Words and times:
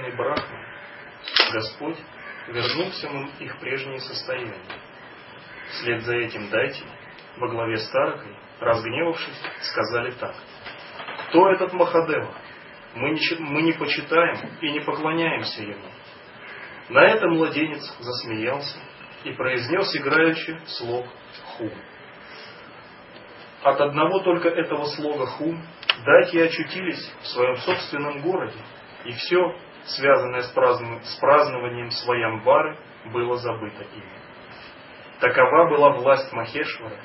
Прославленный 0.00 0.16
Брахма, 0.16 0.58
Господь 1.52 1.98
вернул 2.48 2.90
всем 2.90 3.22
им 3.22 3.30
их 3.38 3.58
прежние 3.58 4.00
состояния. 4.00 4.54
Вслед 5.70 6.02
за 6.02 6.16
этим 6.16 6.48
дайте, 6.48 6.82
во 7.36 7.48
главе 7.48 7.76
Старокой, 7.76 8.34
разгневавшись, 8.60 9.42
сказали 9.60 10.12
так. 10.12 10.34
Кто 11.28 11.50
этот 11.50 11.72
Махадева? 11.72 12.34
Мы 12.94 13.10
не, 13.10 13.20
мы 13.38 13.62
не 13.62 13.72
почитаем 13.72 14.36
и 14.60 14.70
не 14.72 14.80
поклоняемся 14.80 15.62
ему. 15.62 15.86
На 16.88 17.06
это 17.06 17.28
младенец 17.28 17.82
засмеялся 18.00 18.78
и 19.24 19.32
произнес 19.32 19.94
играющий 19.94 20.58
слог 20.66 21.06
«хум». 21.56 21.70
От 23.62 23.80
одного 23.80 24.20
только 24.20 24.48
этого 24.48 24.86
слога 24.86 25.26
«хум» 25.26 25.62
дайте 26.04 26.44
очутились 26.44 27.14
в 27.22 27.26
своем 27.28 27.56
собственном 27.58 28.22
городе, 28.22 28.58
и 29.04 29.12
все, 29.12 29.54
связанное 29.84 30.42
с, 30.42 30.50
празднов... 30.52 31.04
с 31.04 31.16
празднованием 31.16 31.90
Своямвары, 31.90 32.76
было 33.12 33.36
забыто 33.36 33.82
ими. 33.82 34.20
Такова 35.20 35.68
была 35.68 35.90
власть 35.90 36.32
Махешвара, 36.32 36.98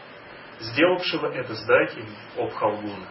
сделавшего 0.60 1.28
это 1.28 1.54
с 1.54 1.66
дайтями 1.66 2.16
Обхалгуна. 2.38 3.08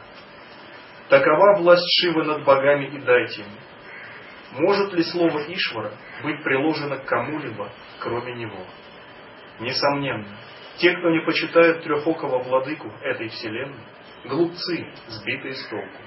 Такова 1.08 1.58
власть 1.58 1.84
Шивы 2.00 2.24
над 2.24 2.44
богами 2.44 2.86
и 2.86 2.98
дайтями. 2.98 3.58
Может 4.52 4.92
ли 4.92 5.02
слово 5.02 5.40
Ишвара 5.52 5.92
быть 6.22 6.42
приложено 6.42 6.98
к 6.98 7.06
кому-либо, 7.06 7.70
кроме 7.98 8.34
него? 8.34 8.64
Несомненно, 9.60 10.28
те, 10.78 10.96
кто 10.96 11.10
не 11.10 11.20
почитают 11.24 11.82
трехокого 11.82 12.42
владыку 12.42 12.90
этой 13.02 13.28
вселенной, 13.28 13.84
глупцы, 14.24 14.86
сбитые 15.08 15.54
с 15.54 15.68
толку. 15.68 15.98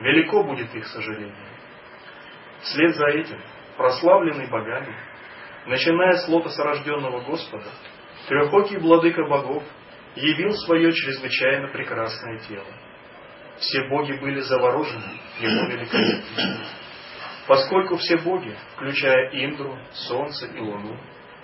Велико 0.00 0.42
будет 0.42 0.74
их 0.74 0.86
сожаление. 0.86 1.34
Вслед 2.62 2.94
за 2.94 3.06
этим, 3.06 3.40
прославленный 3.76 4.48
богами, 4.48 4.94
начиная 5.66 6.12
с 6.18 6.28
лотоса 6.28 6.62
рожденного 6.62 7.20
Господа, 7.24 7.68
трехокий 8.28 8.78
владыка 8.78 9.24
богов 9.24 9.62
явил 10.14 10.52
свое 10.52 10.92
чрезвычайно 10.92 11.68
прекрасное 11.68 12.38
тело. 12.40 12.66
Все 13.58 13.88
боги 13.88 14.12
были 14.12 14.40
заворожены 14.40 15.20
его 15.38 15.66
великолепием. 15.66 16.64
Поскольку 17.46 17.96
все 17.96 18.16
боги, 18.18 18.56
включая 18.74 19.30
Индру, 19.32 19.78
Солнце 19.92 20.46
и 20.46 20.58
Луну, 20.60 20.96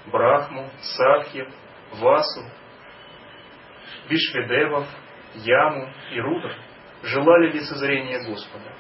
Брахму, 0.07 0.71
Садхьев, 0.81 1.49
Васу, 1.95 2.45
Вишведевов, 4.09 4.87
Яму 5.35 5.93
и 6.13 6.21
Рудр, 6.21 6.53
желали 7.03 7.53
лицезрения 7.53 8.23
Господа. 8.25 8.73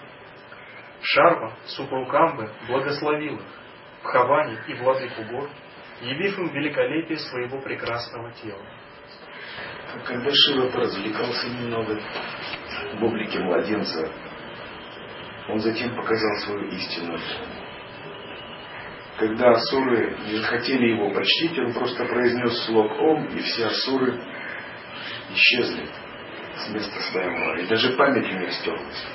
Шарва, 1.06 1.56
супруг 1.66 2.12
Амбы, 2.12 2.50
благословил 2.66 3.36
их, 3.36 3.46
Бхавани 4.02 4.58
и 4.66 4.74
владыку 4.74 5.22
гор, 5.30 5.48
явив 6.02 6.38
им 6.38 6.48
великолепие 6.48 7.18
своего 7.18 7.60
прекрасного 7.60 8.32
тела. 8.32 8.62
Когда 10.04 10.30
Шива 10.32 10.68
поразвлекался 10.70 11.48
немного 11.48 12.00
в 12.94 13.04
облике 13.04 13.38
младенца, 13.38 14.10
он 15.48 15.60
затем 15.60 15.94
показал 15.94 16.36
свою 16.44 16.68
истинную 16.70 17.20
Когда 19.18 19.50
асуры 19.52 20.16
не 20.26 20.36
захотели 20.38 20.88
его 20.88 21.10
почтить, 21.12 21.56
он 21.58 21.72
просто 21.72 22.04
произнес 22.04 22.66
слог 22.66 22.90
Ом, 23.00 23.26
и 23.26 23.40
все 23.40 23.66
асуры 23.66 24.20
исчезли 25.32 25.88
с 26.56 26.68
места 26.70 27.00
своего. 27.12 27.54
И 27.60 27.66
даже 27.66 27.96
память 27.96 28.32
у 28.32 28.38
них 28.38 28.52
стерлась. 28.52 29.06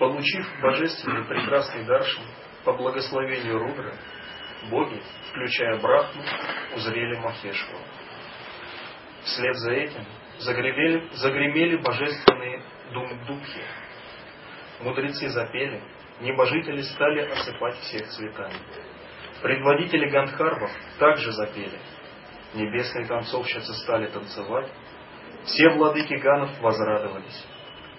Получив 0.00 0.46
божественный 0.62 1.26
прекрасный 1.26 1.84
даршин 1.84 2.22
по 2.64 2.72
благословению 2.72 3.58
Рудра, 3.58 3.92
боги, 4.70 4.98
включая 5.28 5.78
Брахму, 5.78 6.22
узрели 6.74 7.18
Махешву. 7.18 7.76
Вслед 9.24 9.56
за 9.56 9.72
этим 9.72 10.06
загремели, 10.38 11.06
загремели 11.12 11.76
божественные 11.76 12.62
думдухи. 12.94 13.62
Мудрецы 14.80 15.28
запели, 15.28 15.82
небожители 16.22 16.80
стали 16.80 17.20
осыпать 17.32 17.76
всех 17.80 18.08
цветами. 18.08 18.56
Предводители 19.42 20.08
Гандхарвов 20.08 20.70
также 20.98 21.30
запели. 21.32 21.78
Небесные 22.54 23.06
танцовщицы 23.06 23.74
стали 23.82 24.06
танцевать. 24.06 24.72
Все 25.44 25.68
владыки 25.68 26.14
Ганов 26.14 26.58
возрадовались. 26.62 27.46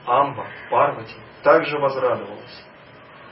Амба, 0.07 0.47
Парвати 0.71 1.15
также 1.43 1.77
возрадовалась. 1.79 2.65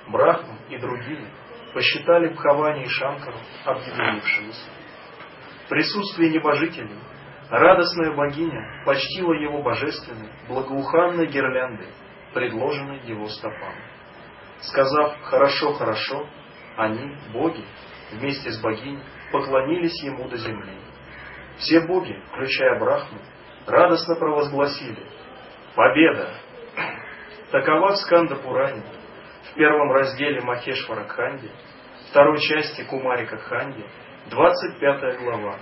Брахма 0.07 0.57
и 0.69 0.77
другие 0.77 1.27
посчитали 1.73 2.29
Бхавани 2.29 2.83
и 2.83 2.87
Шанкару 2.87 3.37
объединившимися. 3.65 4.69
В 5.65 5.69
присутствии 5.69 6.29
небожителей 6.29 6.97
радостная 7.49 8.11
богиня 8.15 8.83
почтила 8.85 9.33
его 9.33 9.61
божественной, 9.61 10.29
благоуханной 10.47 11.27
гирляндой, 11.27 11.89
предложенной 12.33 13.01
его 13.01 13.27
стопам. 13.27 13.75
Сказав 14.61 15.21
«хорошо, 15.21 15.73
хорошо», 15.73 16.27
они, 16.75 17.15
боги, 17.31 17.63
вместе 18.11 18.51
с 18.51 18.61
богиней, 18.61 19.03
поклонились 19.31 20.01
ему 20.03 20.27
до 20.27 20.37
земли. 20.37 20.77
Все 21.57 21.81
боги, 21.81 22.19
включая 22.31 22.79
Брахму, 22.79 23.19
радостно 23.67 24.15
провозгласили 24.15 25.05
«Победа! 25.75 26.33
Такова 27.51 27.93
в 27.93 27.97
Сканда 27.97 28.35
Пуране, 28.35 28.83
в 29.51 29.55
первом 29.55 29.91
разделе 29.91 30.39
Махешвара 30.41 31.05
Кханди, 31.05 31.49
второй 32.11 32.39
части 32.39 32.83
Кумарика 32.83 33.37
Кханди, 33.37 33.83
25 34.29 35.19
глава, 35.19 35.57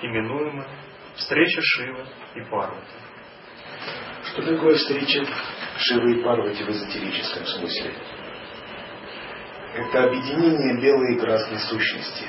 именуемая 0.00 0.66
«Встреча 1.16 1.60
Шивы 1.60 2.06
и 2.36 2.40
Парвати». 2.40 2.80
Что 4.24 4.42
такое 4.42 4.76
встреча 4.76 5.26
Шивы 5.76 6.14
и 6.14 6.22
Парвати 6.22 6.64
в 6.64 6.70
эзотерическом 6.70 7.44
смысле? 7.44 7.92
Это 9.74 10.04
объединение 10.04 10.80
белой 10.80 11.16
и 11.16 11.20
красной 11.20 11.58
сущности. 11.58 12.24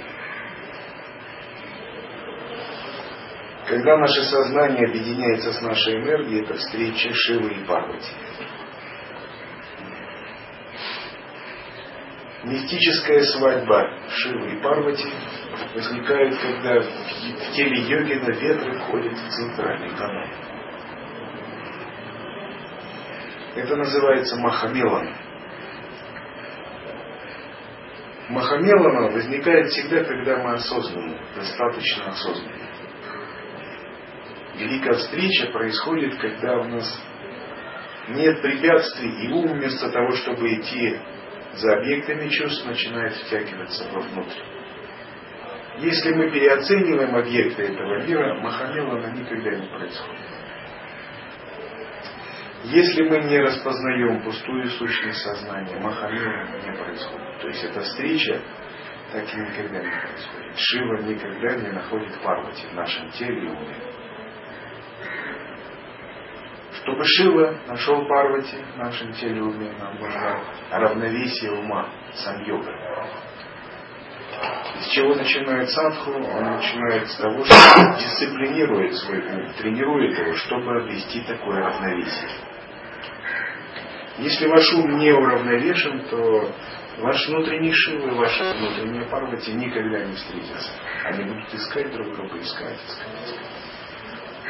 Когда 3.67 3.97
наше 3.97 4.21
сознание 4.23 4.85
объединяется 4.85 5.53
с 5.53 5.61
нашей 5.61 5.95
энергией, 5.95 6.43
это 6.43 6.55
встреча 6.55 7.13
Шивы 7.13 7.53
и 7.53 7.65
Парвати. 7.65 8.26
Мистическая 12.43 13.23
свадьба 13.23 13.89
Шивы 14.09 14.53
и 14.53 14.61
Парвати 14.61 15.09
возникает, 15.73 16.37
когда 16.39 16.81
в 16.81 17.55
теле 17.55 17.81
йогина 17.81 18.31
ветры 18.31 18.73
входят 18.79 19.13
в 19.13 19.29
центральный 19.29 19.89
канал. 19.89 20.27
Это 23.55 23.75
называется 23.75 24.35
Махамелана. 24.35 25.17
Махамелана 28.29 29.11
возникает 29.13 29.69
всегда, 29.69 30.03
когда 30.03 30.37
мы 30.37 30.53
осознанны, 30.53 31.17
достаточно 31.35 32.09
осознанны. 32.09 32.67
Великая 34.57 34.93
встреча 34.93 35.51
происходит, 35.51 36.19
когда 36.19 36.57
у 36.59 36.65
нас 36.65 37.01
нет 38.09 38.41
препятствий, 38.41 39.25
и 39.25 39.31
ум 39.31 39.53
вместо 39.53 39.89
того, 39.91 40.11
чтобы 40.11 40.53
идти 40.53 40.99
за 41.57 41.77
объектами 41.77 42.29
чувств 42.29 42.65
начинает 42.65 43.13
втягиваться 43.13 43.89
вовнутрь. 43.91 44.41
Если 45.79 46.11
мы 46.13 46.31
переоцениваем 46.31 47.15
объекты 47.15 47.63
этого 47.63 48.03
мира, 48.03 48.39
Махамелана 48.41 49.13
никогда 49.13 49.51
не 49.51 49.67
происходит. 49.67 50.21
Если 52.63 53.03
мы 53.03 53.19
не 53.19 53.39
распознаем 53.39 54.23
пустую 54.23 54.69
сущность 54.71 55.21
сознания, 55.21 55.79
Махамелана 55.79 56.57
не 56.65 56.75
происходит. 56.75 57.41
То 57.41 57.47
есть 57.47 57.63
эта 57.63 57.81
встреча 57.81 58.41
так 59.11 59.23
и 59.33 59.37
никогда 59.37 59.83
не 59.83 59.91
происходит. 59.91 60.57
Шива 60.57 60.97
никогда 61.03 61.55
не 61.55 61.71
находит 61.71 62.21
Парвати 62.21 62.67
в 62.67 62.73
нашем 62.73 63.09
теле 63.11 63.45
и 63.45 63.47
уме. 63.47 63.96
Чтобы 66.87 67.03
Шива 67.03 67.59
нашел 67.67 68.07
Парвати 68.07 68.55
в 68.73 68.77
нашем 68.77 69.11
теле 69.11 69.41
уме, 69.41 69.73
нам 69.77 69.95
нужно 69.99 70.39
равновесие 70.71 71.51
ума, 71.51 71.89
сам-йога. 72.13 72.73
С 74.79 74.87
чего 74.91 75.13
начинает 75.15 75.69
садху? 75.69 76.11
Он 76.11 76.55
начинает 76.55 77.09
с 77.09 77.17
того, 77.17 77.43
что 77.43 77.55
дисциплинирует 77.99 78.95
свой 78.95 79.19
ум, 79.19 79.51
тренирует 79.57 80.17
его, 80.17 80.33
чтобы 80.35 80.77
обрести 80.77 81.19
такое 81.23 81.59
равновесие. 81.59 82.29
Если 84.19 84.47
ваш 84.47 84.71
ум 84.75 84.97
не 84.97 85.11
уравновешен, 85.11 86.05
то 86.09 86.53
Ваш 86.99 87.27
внутренний 87.27 87.71
Шива 87.73 88.07
и 88.07 88.15
ваша 88.15 88.55
внутренняя 88.55 89.05
Парвати 89.07 89.53
никогда 89.53 90.03
не 90.03 90.15
встретятся. 90.15 90.71
Они 91.03 91.25
будут 91.25 91.53
искать 91.53 91.91
друг 91.91 92.15
друга, 92.15 92.39
искать, 92.39 92.79
искать, 92.87 93.23
искать. 93.23 93.56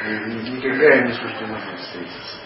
Никогда 0.05 0.95
им 0.95 1.05
не 1.05 1.13
суждено 1.13 1.55
будет 1.55 1.79
встретиться. 1.79 2.37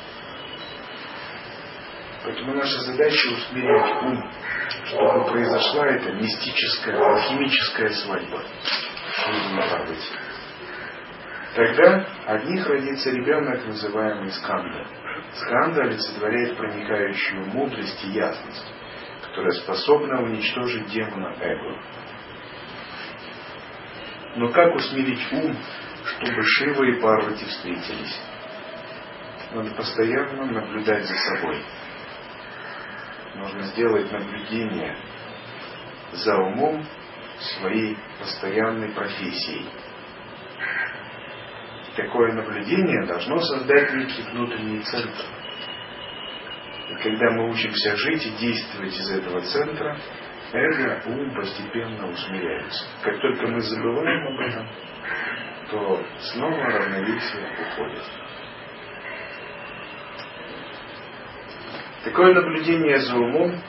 Поэтому 2.23 2.53
наша 2.53 2.79
задача 2.81 3.29
усмирить 3.29 4.03
ум, 4.03 4.31
чтобы 4.85 5.25
произошла 5.25 5.87
эта 5.87 6.11
мистическая, 6.13 6.97
алхимическая 6.97 7.89
свадьба 7.89 8.43
Шивы 9.13 9.37
и 9.37 9.69
Парвати. 9.69 9.95
Тогда 11.55 12.07
от 12.27 12.45
них 12.45 12.65
родится 12.67 13.09
ребенок, 13.09 13.65
называемый 13.65 14.31
Сканда. 14.31 14.85
Сканда 15.33 15.81
олицетворяет 15.81 16.55
проникающую 16.57 17.45
мудрость 17.47 18.03
и 18.05 18.11
ясность 18.11 18.71
которая 19.31 19.51
способна 19.51 20.21
уничтожить 20.23 20.87
демона 20.87 21.33
эго. 21.39 21.81
Но 24.35 24.49
как 24.49 24.75
усмирить 24.75 25.25
ум, 25.31 25.55
чтобы 26.05 26.43
Шива 26.43 26.83
и 26.83 26.99
Парвати 26.99 27.45
встретились? 27.45 28.19
Надо 29.53 29.71
постоянно 29.71 30.45
наблюдать 30.45 31.05
за 31.05 31.15
собой. 31.15 31.63
Нужно 33.35 33.61
сделать 33.63 34.11
наблюдение 34.11 34.95
за 36.13 36.35
умом 36.37 36.85
своей 37.39 37.97
постоянной 38.19 38.89
профессией. 38.89 39.67
Такое 41.95 42.33
наблюдение 42.33 43.05
должно 43.05 43.39
создать 43.39 43.93
некий 43.93 44.23
внутренний 44.23 44.81
центр– 44.83 45.25
и 46.91 46.95
когда 46.95 47.31
мы 47.31 47.49
учимся 47.49 47.95
жить 47.95 48.25
и 48.25 48.31
действовать 48.31 48.93
из 48.93 49.09
этого 49.11 49.39
центра, 49.41 49.97
эго, 50.51 51.01
ум 51.05 51.33
постепенно 51.33 52.09
усмиряются. 52.09 52.85
Как 53.01 53.21
только 53.21 53.47
мы 53.47 53.61
забываем 53.61 54.27
об 54.27 54.39
этом, 54.41 54.67
то 55.71 56.03
снова 56.19 56.65
равновесие 56.65 57.47
уходит. 57.61 58.03
Такое 62.03 62.33
наблюдение 62.33 62.99
за 62.99 63.15
умом 63.15 63.61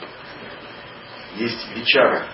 есть 1.36 1.76
вечара, 1.76 2.26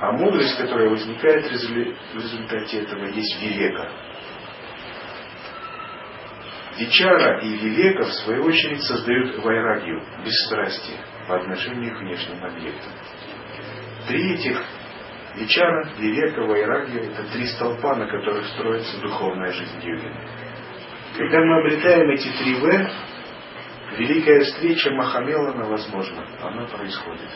а 0.00 0.12
мудрость, 0.12 0.56
которая 0.58 0.90
возникает 0.90 1.46
в 1.46 2.14
результате 2.14 2.82
этого, 2.82 3.06
есть 3.06 3.42
вивека. 3.42 3.90
Вичара 6.78 7.40
и 7.40 7.56
Вивека, 7.58 8.04
в 8.04 8.12
свою 8.12 8.44
очередь, 8.44 8.82
создают 8.82 9.36
вайрагию, 9.44 10.02
бесстрастие 10.24 10.98
по 11.28 11.36
отношению 11.36 11.94
к 11.94 12.00
внешним 12.00 12.42
объектам. 12.42 12.92
Три 14.08 14.34
этих 14.34 14.64
Вичара, 15.36 15.88
Вивека, 15.96 16.42
Вайрагия– 16.42 17.02
это 17.12 17.24
три 17.32 17.46
столпа, 17.46 17.94
на 17.94 18.06
которых 18.06 18.46
строится 18.46 19.00
духовная 19.00 19.52
жизнь 19.52 19.80
йогина. 19.80 20.20
Когда 21.16 21.38
мы 21.40 21.60
обретаем 21.60 22.10
эти 22.10 22.28
три 22.38 22.54
В, 22.54 23.96
великая 23.98 24.40
встреча 24.40 24.90
Махамелана 24.90 25.66
возможна. 25.66 26.26
Она 26.40 26.66
происходит. 26.66 27.30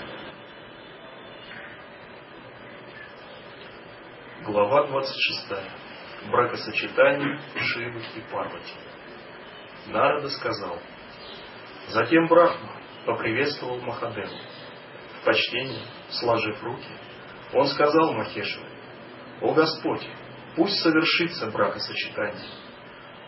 Глава 4.45 4.87
26. 4.89 6.31
Бракосочетание 6.31 7.39
Шивы 7.61 8.01
и 8.17 8.33
Парвати. 8.33 8.75
Нарада 9.87 10.29
сказал. 10.31 10.81
Затем 11.89 12.27
Брахма 12.27 12.73
поприветствовал 13.07 13.81
Махадеву. 13.81 14.35
В 15.21 15.25
почтении, 15.25 15.83
сложив 16.11 16.63
руки, 16.63 16.89
он 17.53 17.67
сказал 17.67 18.13
Махешеву, 18.15 18.65
«О 19.43 19.53
Господь, 19.53 20.07
пусть 20.57 20.81
совершится 20.83 21.51
бракосочетание». 21.51 22.49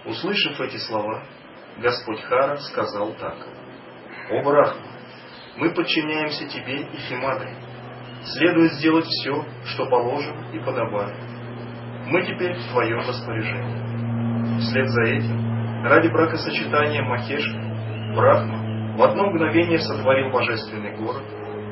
Услышав 0.05 0.61
эти 0.61 0.77
слова, 0.79 1.25
Господь 1.79 2.23
Хара 2.23 2.57
сказал 2.57 3.13
так, 3.15 3.37
«О 4.31 4.43
Брахма, 4.43 4.87
мы 5.57 5.71
подчиняемся 5.75 6.49
Тебе 6.49 6.83
и 6.83 6.97
Химадре. 6.97 7.57
Следует 8.25 8.73
сделать 8.75 9.07
все, 9.07 9.45
что 9.67 9.87
положено 9.87 10.51
и 10.53 10.59
подобает. 10.59 11.17
Мы 12.07 12.23
теперь 12.23 12.55
в 12.55 12.71
Твоем 12.71 12.99
распоряжении». 12.99 14.61
Вслед 14.61 14.89
за 14.89 15.03
этим 15.03 15.47
Ради 15.85 16.09
бракосочетания 16.09 17.03
Махеш, 17.03 17.45
Брахма 18.17 18.97
в 18.97 19.03
одно 19.03 19.27
мгновение 19.27 19.79
сотворил 19.79 20.33
божественный 20.33 20.97
город, 20.97 21.23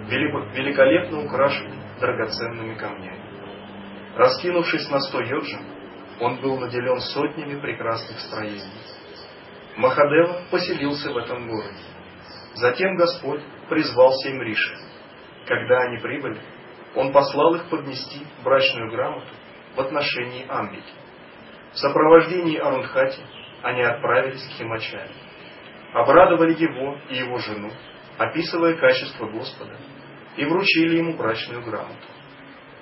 великолепно 0.09 1.25
украшенный 1.25 1.84
драгоценными 2.01 2.75
камнями. 2.75 3.23
Раскинувшись 4.17 4.89
на 4.91 5.01
сто 5.01 5.21
йоджин, 5.21 5.61
он 6.21 6.41
был 6.41 6.59
наделен 6.59 7.01
сотнями 7.01 7.61
прекрасных 7.61 8.21
строений. 8.21 8.63
Махадева 9.77 10.43
поселился 10.51 11.13
в 11.13 11.17
этом 11.17 11.49
городе. 11.49 11.83
Затем 12.55 12.95
Господь 12.97 13.43
призвал 13.69 14.13
семь 14.23 14.41
риши. 14.43 14.77
Когда 15.47 15.79
они 15.83 15.99
прибыли, 15.99 16.41
он 16.95 17.13
послал 17.13 17.55
их 17.57 17.69
поднести 17.69 18.25
брачную 18.45 18.91
грамоту 18.91 19.33
в 19.75 19.81
отношении 19.81 20.47
Амбики. 20.49 20.93
В 21.73 21.79
сопровождении 21.79 22.57
Арундхати 22.57 23.21
они 23.63 23.83
отправились 23.83 24.47
к 24.47 24.53
Химачаре. 24.53 25.11
Обрадовали 25.93 26.55
его 26.55 26.97
и 27.09 27.17
его 27.17 27.39
жену, 27.39 27.71
описывая 28.19 28.77
качество 28.77 29.27
Господа, 29.27 29.77
и 30.37 30.45
вручили 30.45 30.99
ему 30.99 31.17
брачную 31.17 31.63
грамоту. 31.63 32.07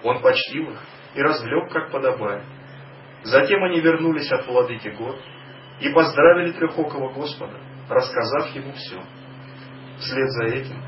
Он 0.02 0.20
почтил 0.20 0.70
их 0.70 0.80
и 1.14 1.20
развлек, 1.20 1.70
как 1.72 1.90
подобает. 1.90 2.44
Затем 3.24 3.62
они 3.64 3.80
вернулись 3.80 4.30
от 4.32 4.46
владыки 4.46 4.88
гор 4.88 5.16
и 5.80 5.88
поздравили 5.90 6.52
трехокого 6.52 7.12
Господа, 7.12 7.58
рассказав 7.88 8.54
ему 8.54 8.72
все. 8.72 9.00
Вслед 9.98 10.30
за 10.30 10.44
этим 10.46 10.82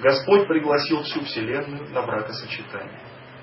Господь 0.00 0.48
пригласил 0.48 1.02
всю 1.02 1.20
Вселенную 1.22 1.88
на 1.90 2.02
бракосочетание. 2.02 3.00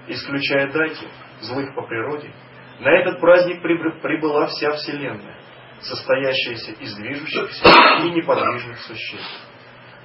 Исключая 0.08 0.72
Даки, 0.72 1.08
злых 1.42 1.74
по 1.74 1.84
природе, 1.84 2.34
на 2.80 2.89
этот 2.89 3.20
праздник 3.20 3.62
прибыла 3.62 4.48
вся 4.48 4.72
Вселенная, 4.74 5.39
состоящаяся 5.80 6.72
из 6.74 6.96
движущихся 6.96 7.63
и 8.03 8.10
неподвижных 8.12 8.80
существ. 8.80 9.48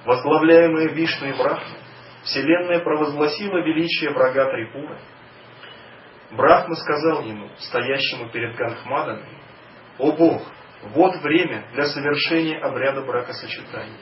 Возглавляемая 0.04 0.88
Вишну 0.90 1.28
и 1.28 1.32
Брахма, 1.32 1.76
Вселенная 2.28 2.80
провозгласила 2.80 3.58
величие 3.58 4.10
врага 4.10 4.50
Трипура. 4.50 4.98
Брахма 6.32 6.74
сказал 6.74 7.22
ему, 7.22 7.48
стоящему 7.56 8.30
перед 8.30 8.54
Гангмаданом, 8.54 9.24
«О 9.98 10.12
Бог, 10.12 10.42
вот 10.94 11.16
время 11.22 11.66
для 11.72 11.84
совершения 11.86 12.60
обряда 12.60 13.00
бракосочетания». 13.00 13.96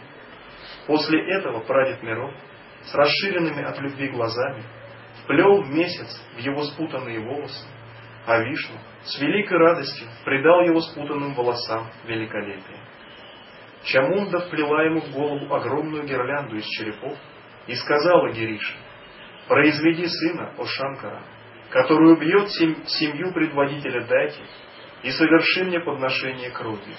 После 0.89 1.21
этого 1.37 1.61
прадед 1.61 2.03
миров, 2.03 2.33
с 2.83 2.95
расширенными 2.95 3.63
от 3.63 3.79
любви 3.79 4.09
глазами, 4.09 4.65
вплел 5.23 5.63
месяц 5.63 6.21
в 6.35 6.39
его 6.39 6.65
спутанные 6.65 7.21
волосы, 7.21 7.65
а 8.27 8.41
Вишну 8.41 8.77
с 9.05 9.21
великой 9.21 9.59
радостью 9.59 10.09
придал 10.25 10.63
его 10.63 10.81
спутанным 10.81 11.33
волосам 11.35 11.89
великолепие. 12.07 12.79
Чамунда 13.85 14.41
вплела 14.41 14.83
ему 14.83 15.01
в 15.01 15.13
голову 15.13 15.55
огромную 15.55 16.05
гирлянду 16.05 16.57
из 16.57 16.65
черепов 16.65 17.17
и 17.67 17.75
сказала 17.75 18.33
Гирише, 18.33 18.75
«Произведи 19.49 20.07
сына, 20.07 20.55
о 20.59 20.65
Шанкара, 20.65 21.23
который 21.71 22.13
убьет 22.13 22.51
сем 22.51 22.85
семью 22.87 23.33
предводителя 23.33 24.05
Дати 24.07 24.43
и 25.03 25.11
соверши 25.11 25.65
мне 25.65 25.81
подношение 25.81 26.51
крови». 26.51 26.97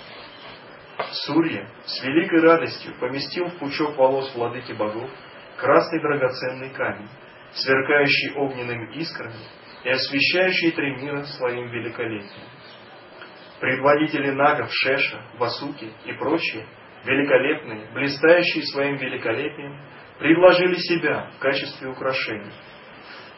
Сурья 1.26 1.68
с 1.86 2.04
великой 2.04 2.42
радостью 2.42 2.96
поместил 3.00 3.46
в 3.46 3.60
пучок 3.60 3.96
волос 3.98 4.34
владыки 4.34 4.74
богов 4.74 5.10
красный 5.58 6.02
драгоценный 6.02 6.70
камень, 6.72 7.10
сверкающий 7.54 8.34
огненными 8.36 8.96
искрами 8.96 9.36
и 9.84 9.90
освещающий 9.90 10.72
три 10.72 10.96
мира 10.96 11.24
своим 11.24 11.70
великолепием. 11.70 12.48
Предводители 13.60 14.32
нагов 14.32 14.70
Шеша, 14.72 15.22
Васуки 15.38 15.92
и 16.06 16.14
прочие, 16.14 16.66
великолепные, 17.06 17.92
блистающие 17.94 18.64
своим 18.66 18.98
великолепием, 18.98 19.80
предложили 20.20 20.76
себя 20.76 21.32
в 21.36 21.40
качестве 21.40 21.90
украшений. 21.90 22.52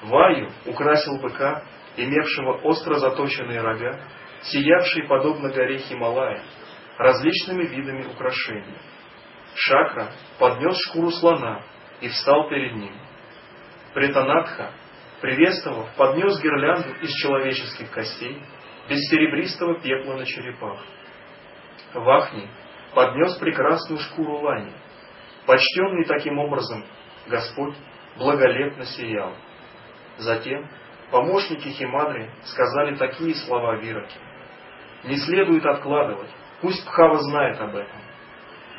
Ваю 0.03 0.49
украсил 0.65 1.19
быка, 1.19 1.63
имевшего 1.97 2.53
остро 2.63 2.95
заточенные 2.95 3.61
рога, 3.61 3.99
сиявший 4.43 5.03
подобно 5.03 5.49
горе 5.49 5.79
Хималая, 5.79 6.41
различными 6.97 7.65
видами 7.65 8.05
украшений. 8.05 8.77
Шакра 9.55 10.11
поднес 10.37 10.77
шкуру 10.87 11.11
слона 11.11 11.63
и 12.01 12.07
встал 12.07 12.49
перед 12.49 12.75
ним. 12.75 12.93
Пританатха 13.93 14.71
приветствовав, 15.21 15.93
поднес 15.95 16.41
гирлянду 16.41 16.93
из 17.01 17.11
человеческих 17.15 17.91
костей, 17.91 18.41
без 18.89 18.99
серебристого 19.09 19.79
пепла 19.79 20.15
на 20.15 20.25
черепах. 20.25 20.79
Вахни 21.93 22.49
поднес 22.93 23.37
прекрасную 23.37 23.99
шкуру 23.99 24.39
лани. 24.39 24.73
Почтенный 25.45 26.05
таким 26.05 26.37
образом 26.37 26.85
Господь 27.27 27.75
благолепно 28.17 28.85
сиял. 28.85 29.35
Затем 30.17 30.69
помощники 31.11 31.69
Химадри 31.69 32.29
сказали 32.43 32.95
такие 32.95 33.35
слова 33.35 33.77
Вираке. 33.77 34.17
Не 35.05 35.17
следует 35.17 35.65
откладывать, 35.65 36.29
пусть 36.61 36.85
Пхава 36.85 37.17
знает 37.19 37.59
об 37.59 37.75
этом. 37.75 38.01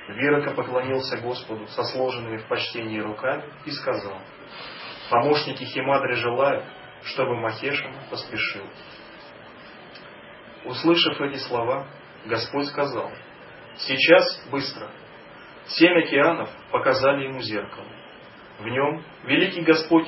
Вирака 0.08 0.52
поклонился 0.52 1.18
Господу 1.18 1.66
со 1.68 1.84
сложенными 1.84 2.38
в 2.38 2.46
почтении 2.46 2.98
руками 2.98 3.44
и 3.64 3.70
сказал, 3.70 4.18
помощники 5.08 5.64
Химадри 5.64 6.14
желают, 6.14 6.64
чтобы 7.04 7.36
Махешама 7.36 7.96
поспешил. 8.10 8.66
Услышав 10.64 11.20
эти 11.20 11.38
слова, 11.38 11.86
Господь 12.26 12.66
сказал, 12.66 13.10
сейчас 13.76 14.44
быстро. 14.50 14.90
Семь 15.70 15.98
океанов 15.98 16.50
показали 16.72 17.24
ему 17.26 17.40
зеркало. 17.42 17.86
В 18.58 18.66
нем 18.66 19.04
великий 19.24 19.62
Господь 19.62 20.06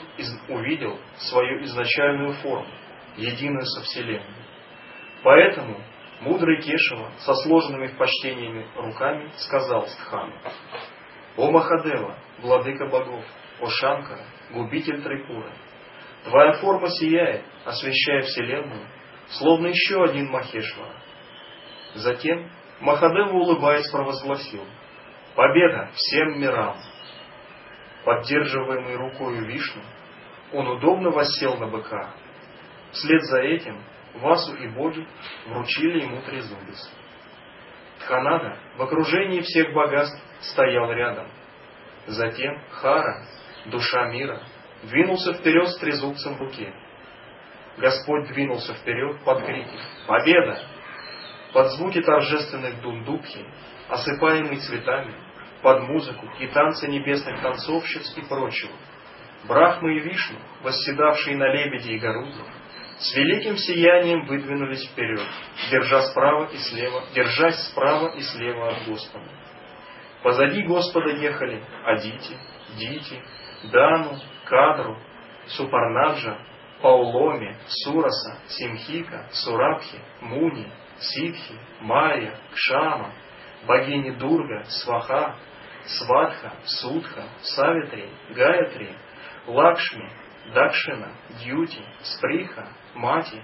увидел 0.48 0.98
свою 1.16 1.62
изначальную 1.62 2.32
форму, 2.34 2.68
единую 3.16 3.64
со 3.64 3.82
Вселенной. 3.82 4.26
Поэтому 5.22 5.80
мудрый 6.20 6.60
Кешева 6.60 7.12
со 7.18 7.34
сложенными 7.34 7.86
в 7.86 7.96
почтениями 7.96 8.66
руками 8.74 9.30
сказал 9.36 9.86
Стхану, 9.86 10.34
«О 11.36 11.50
Махадева, 11.50 12.18
владыка 12.40 12.86
богов, 12.86 13.24
о 13.60 13.68
Шанкара, 13.68 14.24
губитель 14.50 15.00
Трипура, 15.00 15.52
твоя 16.24 16.54
форма 16.54 16.88
сияет, 16.90 17.44
освещая 17.64 18.22
Вселенную, 18.22 18.86
словно 19.28 19.68
еще 19.68 20.02
один 20.02 20.28
Махешвара». 20.28 20.96
Затем 21.94 22.50
Махадева, 22.80 23.32
улыбаясь, 23.32 23.88
провозгласил, 23.90 24.66
«Победа 25.34 25.90
всем 25.94 26.40
мирам!» 26.40 26.76
Поддерживаемый 28.04 28.96
рукою 28.96 29.46
Вишну, 29.46 29.82
он 30.52 30.66
удобно 30.68 31.10
воссел 31.10 31.56
на 31.56 31.68
быка. 31.68 32.14
Вслед 32.92 33.22
за 33.22 33.40
этим 33.40 33.82
Васу 34.14 34.54
и 34.56 34.68
боги 34.68 35.06
вручили 35.46 36.02
ему 36.02 36.20
трезубец. 36.22 36.92
Тханада 38.00 38.58
в 38.76 38.82
окружении 38.82 39.40
всех 39.40 39.72
богатств 39.72 40.20
стоял 40.40 40.90
рядом. 40.92 41.28
Затем 42.06 42.60
Хара, 42.70 43.24
душа 43.66 44.08
мира, 44.08 44.42
двинулся 44.82 45.34
вперед 45.34 45.68
с 45.68 45.78
трезубцем 45.78 46.34
в 46.34 46.40
руке. 46.40 46.74
Господь 47.78 48.28
двинулся 48.28 48.74
вперед 48.74 49.20
под 49.24 49.44
крики 49.46 49.78
«Победа!» 50.06 50.60
Под 51.52 51.70
звуки 51.72 52.00
торжественных 52.00 52.80
дундубхи, 52.80 53.44
осыпаемый 53.88 54.56
цветами, 54.56 55.14
под 55.62 55.82
музыку 55.82 56.26
и 56.40 56.46
танцы 56.48 56.88
небесных 56.88 57.40
танцовщиц 57.40 58.16
и 58.16 58.22
прочего. 58.22 58.72
Брахмы 59.46 59.96
и 59.96 60.00
Вишну, 60.00 60.38
восседавшие 60.62 61.36
на 61.36 61.52
лебеде 61.52 61.94
и 61.94 61.98
горуде, 61.98 62.42
с 62.98 63.16
великим 63.16 63.56
сиянием 63.56 64.26
выдвинулись 64.26 64.88
вперед, 64.88 65.26
держа 65.70 66.02
справа 66.02 66.48
и 66.52 66.56
слева, 66.56 67.02
держась 67.14 67.58
справа 67.68 68.14
и 68.14 68.20
слева 68.20 68.68
от 68.68 68.84
Господа. 68.86 69.28
Позади 70.22 70.62
Господа 70.62 71.10
ехали 71.10 71.62
Адити, 71.84 72.36
Дити, 72.78 73.20
Дану, 73.72 74.18
Кадру, 74.44 74.96
Супарнаджа, 75.48 76.38
Пауломи, 76.80 77.56
Сураса, 77.66 78.38
Симхика, 78.48 79.26
Сурабхи, 79.32 79.98
Муни, 80.20 80.68
Ситхи, 80.98 81.54
Майя, 81.80 82.34
Кшама, 82.54 83.12
богини 83.66 84.10
Дурга, 84.16 84.64
Сваха, 84.64 85.34
Сватха, 85.86 86.52
Судха, 86.64 87.22
Савитри, 87.42 88.08
Гаятри, 88.30 88.96
Лакшми, 89.46 90.08
Дакшина, 90.54 91.08
Дьюти, 91.30 91.82
Сприха, 92.02 92.68
Мати, 92.94 93.42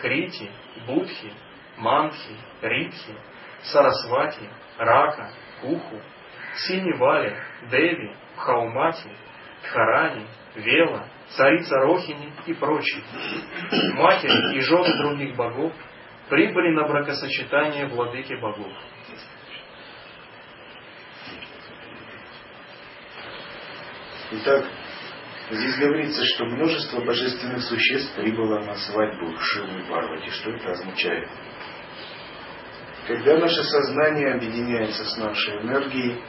Хрити, 0.00 0.50
Будхи, 0.86 1.32
Манхи, 1.78 2.36
Ритхи, 2.62 3.14
Сарасвати, 3.62 4.48
Рака, 4.78 5.28
Куху, 5.60 6.00
Синивали, 6.54 7.36
Деви, 7.70 8.14
Хаумати, 8.36 9.10
Тхарани, 9.62 10.26
Вела, 10.56 11.04
царица 11.36 11.76
Рохини 11.76 12.32
и 12.46 12.54
прочие. 12.54 13.02
Матери 13.94 14.56
и 14.56 14.60
жены 14.60 14.96
других 14.98 15.36
богов 15.36 15.72
прибыли 16.28 16.74
на 16.74 16.86
бракосочетание 16.86 17.86
владыки 17.86 18.34
богов. 18.34 18.72
Итак, 24.30 24.66
здесь 25.50 25.78
говорится, 25.78 26.22
что 26.34 26.44
множество 26.44 27.00
божественных 27.00 27.62
существ 27.62 28.14
прибыло 28.14 28.60
на 28.60 28.74
свадьбу 28.74 29.38
Шивы 29.38 29.80
и 29.80 29.90
Парвати. 29.90 30.30
Что 30.30 30.50
это 30.50 30.72
означает? 30.72 31.28
Когда 33.06 33.38
наше 33.38 33.62
сознание 33.62 34.34
объединяется 34.34 35.02
с 35.04 35.16
нашей 35.16 35.62
энергией, 35.62 36.22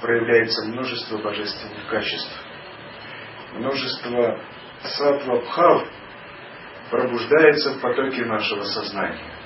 проявляется 0.00 0.64
множество 0.66 1.18
божественных 1.18 1.88
качеств. 1.88 2.44
Множество 3.54 4.40
сатва 4.84 5.84
пробуждается 6.88 7.72
в 7.72 7.80
потоке 7.80 8.24
нашего 8.26 8.62
сознания. 8.62 9.39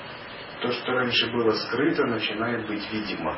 То, 0.65 0.71
что 0.71 0.93
раньше 0.93 1.31
было 1.31 1.51
скрыто, 1.51 2.07
начинает 2.07 2.65
быть 2.65 2.91
видимо 2.91 3.37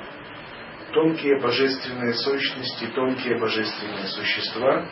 тонкие 0.94 1.42
божественные 1.42 2.14
сущности, 2.14 2.86
тонкие 2.96 3.38
божественные 3.38 4.06
существа 4.06 4.88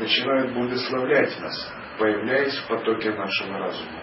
начинают 0.00 0.52
благословлять 0.52 1.38
нас, 1.38 1.72
появляясь 2.00 2.58
в 2.58 2.66
потоке 2.66 3.12
нашего 3.12 3.58
разума. 3.58 4.02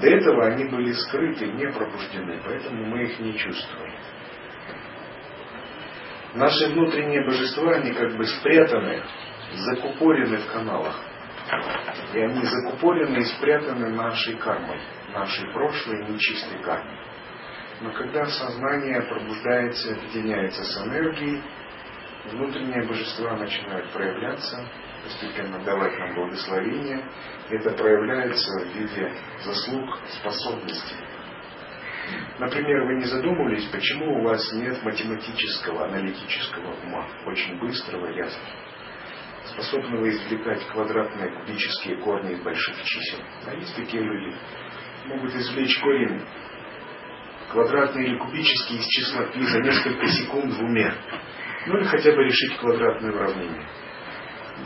До 0.00 0.06
этого 0.06 0.46
они 0.46 0.66
были 0.66 0.92
скрыты, 0.92 1.48
не 1.48 1.68
пробуждены, 1.72 2.40
поэтому 2.44 2.86
мы 2.86 3.02
их 3.02 3.18
не 3.18 3.36
чувствуем. 3.36 3.92
Наши 6.34 6.68
внутренние 6.68 7.26
божества, 7.26 7.72
они 7.72 7.92
как 7.94 8.16
бы 8.16 8.24
спрятаны, 8.26 9.02
закупорены 9.54 10.36
в 10.36 10.52
каналах. 10.52 11.11
И 12.14 12.18
они 12.20 12.44
закупорены 12.44 13.18
и 13.18 13.24
спрятаны 13.24 13.88
нашей 13.90 14.36
кармой, 14.36 14.78
нашей 15.12 15.52
прошлой 15.52 16.06
нечистой 16.08 16.58
кармой. 16.62 16.98
Но 17.80 17.92
когда 17.92 18.26
сознание 18.26 19.02
пробуждается, 19.02 19.94
объединяется 19.94 20.62
с 20.62 20.86
энергией, 20.86 21.42
внутренние 22.30 22.86
божества 22.86 23.36
начинают 23.36 23.90
проявляться, 23.92 24.64
постепенно 25.02 25.58
давать 25.64 25.98
нам 25.98 26.14
благословение. 26.14 27.04
Это 27.50 27.70
проявляется 27.72 28.50
в 28.60 28.76
виде 28.76 29.12
заслуг, 29.44 29.98
способностей. 30.20 30.96
Например, 32.38 32.84
вы 32.84 32.94
не 32.94 33.04
задумывались, 33.04 33.66
почему 33.66 34.18
у 34.18 34.22
вас 34.24 34.52
нет 34.54 34.82
математического, 34.82 35.86
аналитического 35.86 36.74
ума, 36.82 37.06
очень 37.26 37.58
быстрого, 37.58 38.06
ясного, 38.06 38.61
способного 39.52 40.08
извлекать 40.08 40.66
квадратные 40.68 41.30
кубические 41.38 41.96
корни 41.98 42.34
из 42.34 42.42
больших 42.42 42.82
чисел. 42.82 43.20
А 43.46 43.54
есть 43.54 43.74
такие 43.76 44.02
люди, 44.02 44.36
могут 45.06 45.34
извлечь 45.34 45.78
корень 45.80 46.22
квадратный 47.50 48.06
или 48.06 48.18
кубический 48.18 48.78
из 48.78 48.86
числа 48.86 49.26
π 49.26 49.40
за 49.40 49.60
несколько 49.60 50.06
секунд 50.06 50.54
в 50.54 50.64
уме. 50.64 50.92
Ну 51.66 51.76
или 51.76 51.84
хотя 51.84 52.12
бы 52.12 52.24
решить 52.24 52.56
квадратное 52.58 53.12
уравнение. 53.12 53.66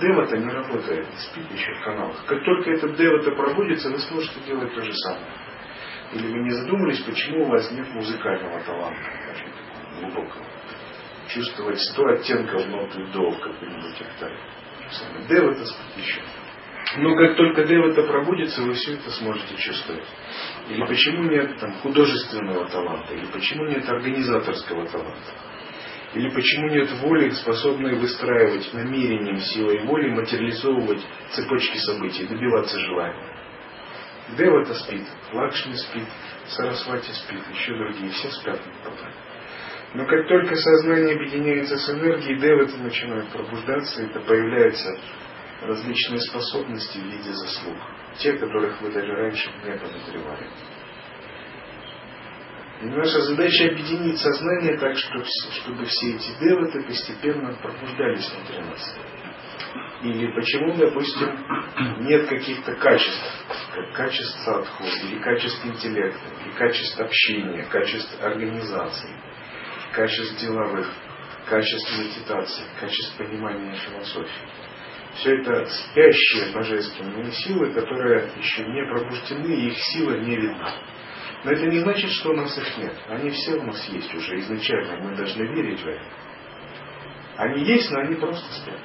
Дева-то 0.00 0.36
не 0.36 0.50
работает, 0.50 1.06
спит 1.18 1.50
еще 1.50 1.72
в 1.74 1.84
каналах. 1.84 2.24
Как 2.26 2.44
только 2.44 2.70
этот 2.70 2.96
дева-то 2.96 3.32
пробудится, 3.32 3.90
вы 3.90 3.98
сможете 3.98 4.40
делать 4.40 4.74
то 4.74 4.82
же 4.82 4.92
самое. 4.92 5.26
Или 6.12 6.26
вы 6.28 6.38
не 6.40 6.50
задумались, 6.50 7.00
почему 7.00 7.44
у 7.44 7.48
вас 7.48 7.70
нет 7.72 7.88
музыкального 7.92 8.62
таланта, 8.62 9.00
глубокого. 10.00 10.44
Чувствовать 11.28 11.80
сто 11.80 12.06
оттенков 12.06 12.66
ноты 12.68 13.04
до 13.12 13.30
в 13.30 13.40
какой-нибудь 13.40 14.00
октаве. 14.00 14.38
Дева-то 15.28 15.64
спит 15.64 16.04
еще. 16.04 16.20
Но 16.98 17.14
как 17.16 17.36
только 17.36 17.64
Дева-то 17.64 18.02
пробудится, 18.04 18.62
вы 18.62 18.74
все 18.74 18.94
это 18.94 19.10
сможете 19.10 19.56
чувствовать. 19.56 20.06
Или 20.68 20.84
почему 20.86 21.24
нет 21.24 21.58
там, 21.58 21.72
художественного 21.74 22.68
таланта, 22.68 23.14
или 23.14 23.26
почему 23.26 23.66
нет 23.66 23.88
организаторского 23.88 24.86
таланта. 24.86 25.32
Или 26.14 26.30
почему 26.30 26.68
нет 26.68 26.90
воли, 27.02 27.30
способной 27.30 27.96
выстраивать 27.96 28.72
намерением 28.72 29.38
силой 29.38 29.84
воли, 29.84 30.10
материализовывать 30.10 31.04
цепочки 31.32 31.76
событий, 31.78 32.26
добиваться 32.26 32.78
желания. 32.78 33.36
Дева-то 34.38 34.74
спит, 34.74 35.06
Лакшми 35.32 35.74
спит, 35.74 36.08
Сарасвати 36.48 37.10
спит, 37.10 37.42
еще 37.52 37.76
другие, 37.76 38.10
все 38.10 38.30
спят 38.30 38.60
потом. 38.82 39.10
Но 39.94 40.04
как 40.06 40.28
только 40.28 40.54
сознание 40.56 41.14
объединяется 41.16 41.76
с 41.76 41.90
энергией, 41.90 42.38
девы 42.38 42.66
начинают 42.82 43.28
пробуждаться, 43.30 44.02
это 44.02 44.20
появляется 44.20 44.98
различные 45.62 46.20
способности 46.20 46.98
в 46.98 47.04
виде 47.04 47.32
заслуг, 47.32 47.76
те, 48.18 48.34
которых 48.34 48.80
вы 48.82 48.92
даже 48.92 49.12
раньше 49.12 49.50
не 49.64 49.78
подозревали. 49.78 50.48
И 52.82 52.84
наша 52.84 53.20
задача 53.22 53.68
объединить 53.68 54.18
сознание 54.18 54.76
так, 54.76 54.94
чтобы, 54.96 55.24
все 55.86 56.14
эти 56.14 56.38
деваты 56.38 56.82
постепенно 56.82 57.54
пробуждались 57.62 58.30
внутри 58.30 58.58
нас. 58.64 58.98
Или 60.02 60.30
почему, 60.34 60.74
допустим, 60.74 62.04
нет 62.04 62.28
каких-то 62.28 62.74
качеств, 62.76 63.46
как 63.74 63.92
качеств 63.94 64.44
садху, 64.44 64.84
или 64.84 65.18
качеств 65.20 65.64
интеллекта, 65.64 66.20
или 66.44 66.52
качеств 66.52 67.00
общения, 67.00 67.64
качеств 67.64 68.22
организации, 68.22 69.16
качеств 69.96 70.38
деловых, 70.38 70.92
качеств 71.48 71.98
медитации, 71.98 72.64
качеств 72.78 73.16
понимания 73.16 73.74
философии. 73.74 74.46
Все 75.14 75.38
это 75.38 75.64
спящие 75.64 76.52
божественные 76.52 77.32
силы, 77.32 77.72
которые 77.72 78.30
еще 78.36 78.62
не 78.64 78.84
пробуждены, 78.84 79.54
и 79.54 79.68
их 79.68 79.78
сила 79.78 80.18
не 80.18 80.36
видна. 80.36 80.74
Но 81.44 81.52
это 81.52 81.66
не 81.66 81.78
значит, 81.78 82.10
что 82.10 82.30
у 82.30 82.36
нас 82.36 82.56
их 82.58 82.76
нет. 82.76 82.94
Они 83.08 83.30
все 83.30 83.54
у 83.54 83.62
нас 83.62 83.88
есть 83.88 84.14
уже 84.14 84.38
изначально. 84.40 85.02
Мы 85.02 85.16
должны 85.16 85.42
верить 85.44 85.80
в 85.80 85.86
это. 85.86 86.04
Они 87.38 87.64
есть, 87.64 87.90
но 87.90 88.00
они 88.00 88.16
просто 88.16 88.46
спят. 88.52 88.80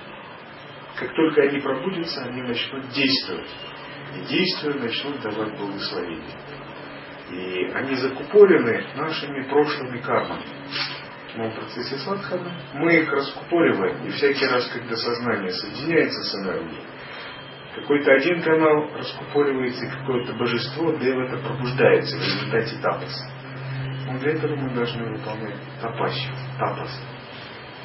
Как 0.95 1.13
только 1.13 1.41
они 1.41 1.59
пробудятся, 1.59 2.23
они 2.23 2.41
начнут 2.43 2.87
действовать. 2.89 3.49
И 4.15 4.25
действуя, 4.29 4.75
начнут 4.75 5.19
давать 5.21 5.57
благословение. 5.57 6.37
И 7.31 7.71
они 7.73 7.95
закупорены 7.95 8.85
нашими 8.95 9.49
прошлыми 9.49 9.99
кармами. 9.99 10.43
Но 11.35 11.49
в 11.49 11.55
процессе 11.55 11.97
садханы 11.97 12.51
мы 12.73 12.93
их 12.93 13.11
раскупориваем. 13.11 14.05
И 14.05 14.09
всякий 14.09 14.45
раз, 14.47 14.67
когда 14.67 14.95
сознание 14.95 15.51
соединяется 15.51 16.21
с 16.23 16.35
энергией, 16.35 16.83
какой-то 17.75 18.11
один 18.11 18.41
канал 18.41 18.89
раскупоривается, 18.97 19.85
и 19.85 19.89
какое-то 19.89 20.33
божество 20.33 20.91
Девата 20.91 21.37
пробуждается 21.37 22.17
в 22.17 22.21
результате 22.21 22.77
тапаса. 22.81 23.31
Но 24.07 24.19
для 24.19 24.31
этого 24.33 24.55
мы 24.55 24.71
должны 24.71 25.05
выполнять 25.05 25.55
тапасию, 25.79 26.35
тапас. 26.59 27.01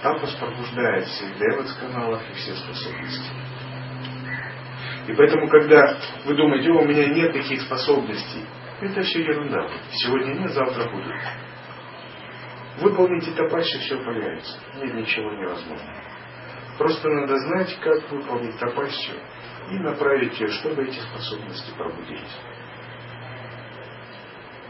Тапас 0.02 0.34
пробуждает 0.34 1.06
все 1.06 1.26
Деват 1.38 1.72
каналах 1.80 2.22
и 2.30 2.34
все 2.34 2.54
способности. 2.54 3.30
И 5.06 5.12
поэтому, 5.12 5.48
когда 5.48 5.96
вы 6.24 6.34
думаете, 6.34 6.70
у 6.70 6.84
меня 6.84 7.06
нет 7.06 7.32
таких 7.32 7.62
способностей, 7.62 8.44
это 8.80 9.02
все 9.02 9.22
ерунда. 9.22 9.68
Сегодня 9.92 10.34
нет, 10.34 10.50
завтра 10.50 10.90
будут. 10.90 11.12
Выполните 12.78 13.32
тапасию, 13.32 13.80
все 13.80 13.96
появится. 13.98 14.58
Нет 14.76 14.94
ничего 14.94 15.30
невозможного. 15.32 16.02
Просто 16.78 17.08
надо 17.08 17.36
знать, 17.36 17.78
как 17.80 18.10
выполнить 18.10 18.58
тапасию 18.58 19.18
и 19.70 19.78
направить 19.78 20.38
ее, 20.38 20.48
чтобы 20.48 20.84
эти 20.84 20.98
способности 20.98 21.72
пробудились. 21.76 22.36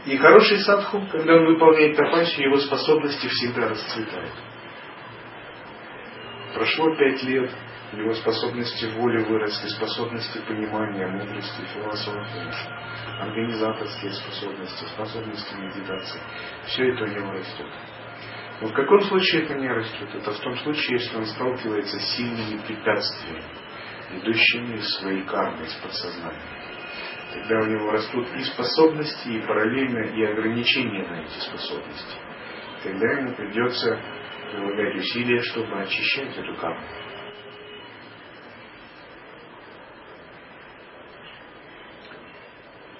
И 0.05 0.15
хороший 0.15 0.59
садху, 0.59 1.05
когда 1.11 1.35
он 1.35 1.47
выполняет 1.47 1.97
тапасию, 1.97 2.47
его 2.47 2.59
способности 2.59 3.27
всегда 3.27 3.67
расцветают. 3.69 4.33
Прошло 6.53 6.95
пять 6.95 7.21
лет, 7.23 7.51
его 7.91 8.13
способности 8.13 8.85
воли 8.85 9.23
выросли, 9.25 9.67
способности 9.67 10.39
понимания, 10.47 11.07
мудрости, 11.07 11.61
философии, 11.73 12.51
организаторские 13.19 14.11
способности, 14.13 14.85
способности 14.85 15.55
медитации. 15.55 16.21
Все 16.67 16.89
это 16.89 17.03
у 17.03 17.07
него 17.07 17.31
растет. 17.31 17.67
Но 18.59 18.69
в 18.69 18.73
каком 18.73 19.01
случае 19.01 19.43
это 19.43 19.53
не 19.55 19.69
растет? 19.69 20.09
Это 20.15 20.31
в 20.31 20.39
том 20.39 20.57
случае, 20.57 20.99
если 20.99 21.15
он 21.15 21.25
сталкивается 21.25 21.99
с 21.99 22.15
сильными 22.15 22.59
препятствиями, 22.65 23.43
идущими 24.13 24.77
из 24.77 24.89
своей 24.97 25.23
кармы, 25.23 25.63
из 25.63 25.73
подсознания. 25.75 26.41
Тогда 27.33 27.59
у 27.59 27.65
него 27.65 27.91
растут 27.91 28.27
и 28.35 28.41
способности, 28.41 29.27
и 29.29 29.41
параллельно 29.41 30.05
и 30.05 30.23
ограничения 30.23 31.07
на 31.07 31.21
эти 31.21 31.39
способности. 31.39 32.17
Тогда 32.83 33.11
ему 33.19 33.35
придется 33.35 34.01
прилагать 34.51 34.95
усилия, 34.95 35.41
чтобы 35.41 35.79
очищать 35.81 36.35
эту 36.37 36.55
карму. 36.55 36.81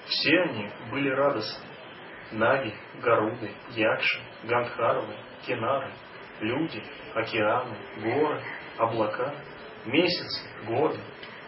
Все 0.06 0.40
они 0.40 0.70
были 0.90 1.08
радостны. 1.10 1.64
Наги, 2.30 2.74
Гаруды, 3.02 3.50
Якши, 3.70 4.20
Гандхаровы, 4.44 5.14
Кинары, 5.48 5.90
люди, 6.40 6.82
океаны, 7.14 7.74
горы, 8.02 8.42
облака, 8.76 9.34
месяцы, 9.86 10.46
годы, 10.66 11.00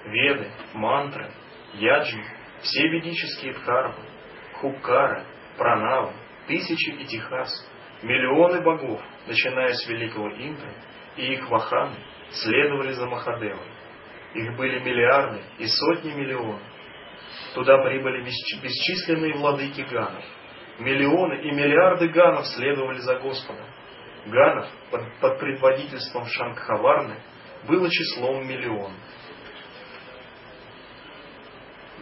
веды, 0.07 0.51
мантры, 0.73 1.31
яджни, 1.75 2.25
все 2.63 2.89
ведические 2.89 3.53
дхармы, 3.53 4.03
хуккары, 4.55 5.27
пранавы, 5.59 6.15
тысячи 6.47 6.91
итихас, 7.03 7.51
миллионы 8.03 8.63
богов, 8.63 9.03
начиная 9.27 9.75
с 9.75 9.87
великого 9.87 10.31
Индры, 10.31 10.73
и 11.19 11.35
их 11.35 11.51
ваханы 11.51 11.97
следовали 12.31 12.93
за 12.93 13.07
Махадевой. 13.07 13.69
Их 14.33 14.57
были 14.57 14.79
миллиарды 14.79 15.43
и 15.59 15.67
сотни 15.67 16.13
миллионов. 16.13 16.63
Туда 17.55 17.77
прибыли 17.83 18.23
бесчисленные 18.23 19.35
владыки 19.35 19.83
ганов. 19.83 20.25
Миллионы 20.79 21.43
и 21.43 21.51
миллиарды 21.51 22.09
ганов 22.09 22.47
следовали 22.47 22.99
за 23.01 23.17
Господом. 23.17 23.67
Ганов 24.27 24.69
под, 24.91 25.03
под 25.21 25.39
предводительством 25.39 26.27
Шангхаварны 26.27 27.17
было 27.67 27.89
числом 27.91 28.47
миллион. 28.47 28.93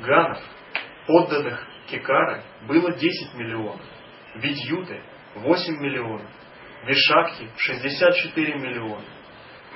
Ганов, 0.00 0.38
подданных 1.07 1.66
Кекары, 1.88 2.42
было 2.66 2.92
10 2.92 3.35
миллионов. 3.35 3.81
Видьюты 4.37 5.02
8 5.37 5.76
миллионов. 5.81 6.31
Вишакхи 6.85 7.50
64 7.57 8.54
миллиона. 8.59 9.04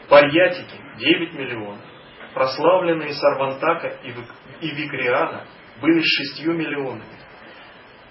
Парьятики 0.08 0.76
9 0.98 1.34
миллионов. 1.34 1.84
Прославленные 2.34 3.12
Сарвантака 3.12 3.88
и 4.60 4.70
Викриана 4.70 5.46
были 5.80 6.00
с 6.00 6.34
6 6.34 6.46
миллионами. 6.46 7.18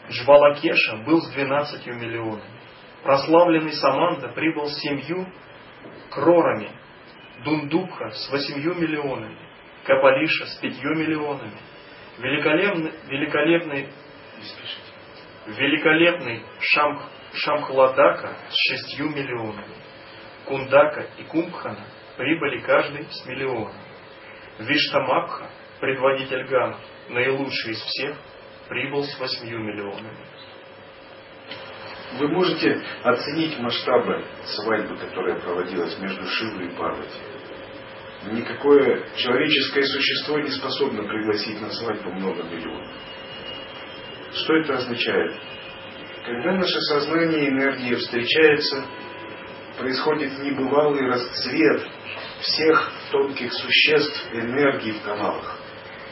Джвалакеша 0.10 0.98
был 1.06 1.22
с 1.22 1.32
12 1.32 1.88
миллионами. 1.88 2.61
Прославленный 3.04 3.74
Саманда 3.74 4.30
прибыл 4.30 4.68
с 4.68 4.80
семью 4.80 5.28
крорами. 6.10 6.72
Дундубха 7.44 8.12
с 8.12 8.30
восемью 8.32 8.76
миллионами. 8.76 9.40
Капалиша 9.84 10.46
с 10.46 10.56
пятью 10.58 10.96
миллионами. 10.96 11.58
Великолепный, 12.20 12.92
великолепный, 13.08 13.90
великолепный 15.48 16.44
Шамх, 16.60 17.10
Шамхладака 17.34 18.38
с 18.50 18.70
шестью 18.70 19.10
миллионами. 19.10 19.76
Кундака 20.46 21.02
и 21.18 21.24
Кумбхана 21.24 21.86
прибыли 22.18 22.60
каждый 22.60 23.06
с 23.06 23.26
миллионом. 23.26 23.74
Виштамабха, 24.60 25.50
предводитель 25.80 26.46
ганов, 26.46 26.80
наилучший 27.10 27.72
из 27.72 27.82
всех, 27.82 28.18
прибыл 28.68 29.04
с 29.04 29.20
восьмью 29.20 29.60
миллионами. 29.60 30.18
Вы 32.20 32.28
можете 32.28 32.82
оценить 33.04 33.58
масштабы 33.60 34.26
свадьбы, 34.46 34.98
которая 34.98 35.40
проводилась 35.40 35.98
между 36.00 36.26
Шивой 36.26 36.68
и 36.68 36.76
Парвати. 36.76 37.20
Никакое 38.32 39.04
человеческое 39.16 39.84
существо 39.84 40.38
не 40.40 40.50
способно 40.52 41.04
пригласить 41.04 41.60
на 41.62 41.70
свадьбу 41.72 42.12
много 42.12 42.44
миллионов. 42.44 42.92
Что 44.34 44.56
это 44.56 44.76
означает? 44.76 45.36
Когда 46.26 46.52
наше 46.54 46.80
сознание 46.82 47.46
и 47.46 47.50
энергия 47.50 47.96
встречаются, 47.96 48.86
происходит 49.80 50.38
небывалый 50.40 51.08
расцвет 51.08 51.88
всех 52.42 52.92
тонких 53.12 53.52
существ 53.54 54.34
энергии 54.34 54.92
в 54.92 55.02
каналах. 55.02 55.60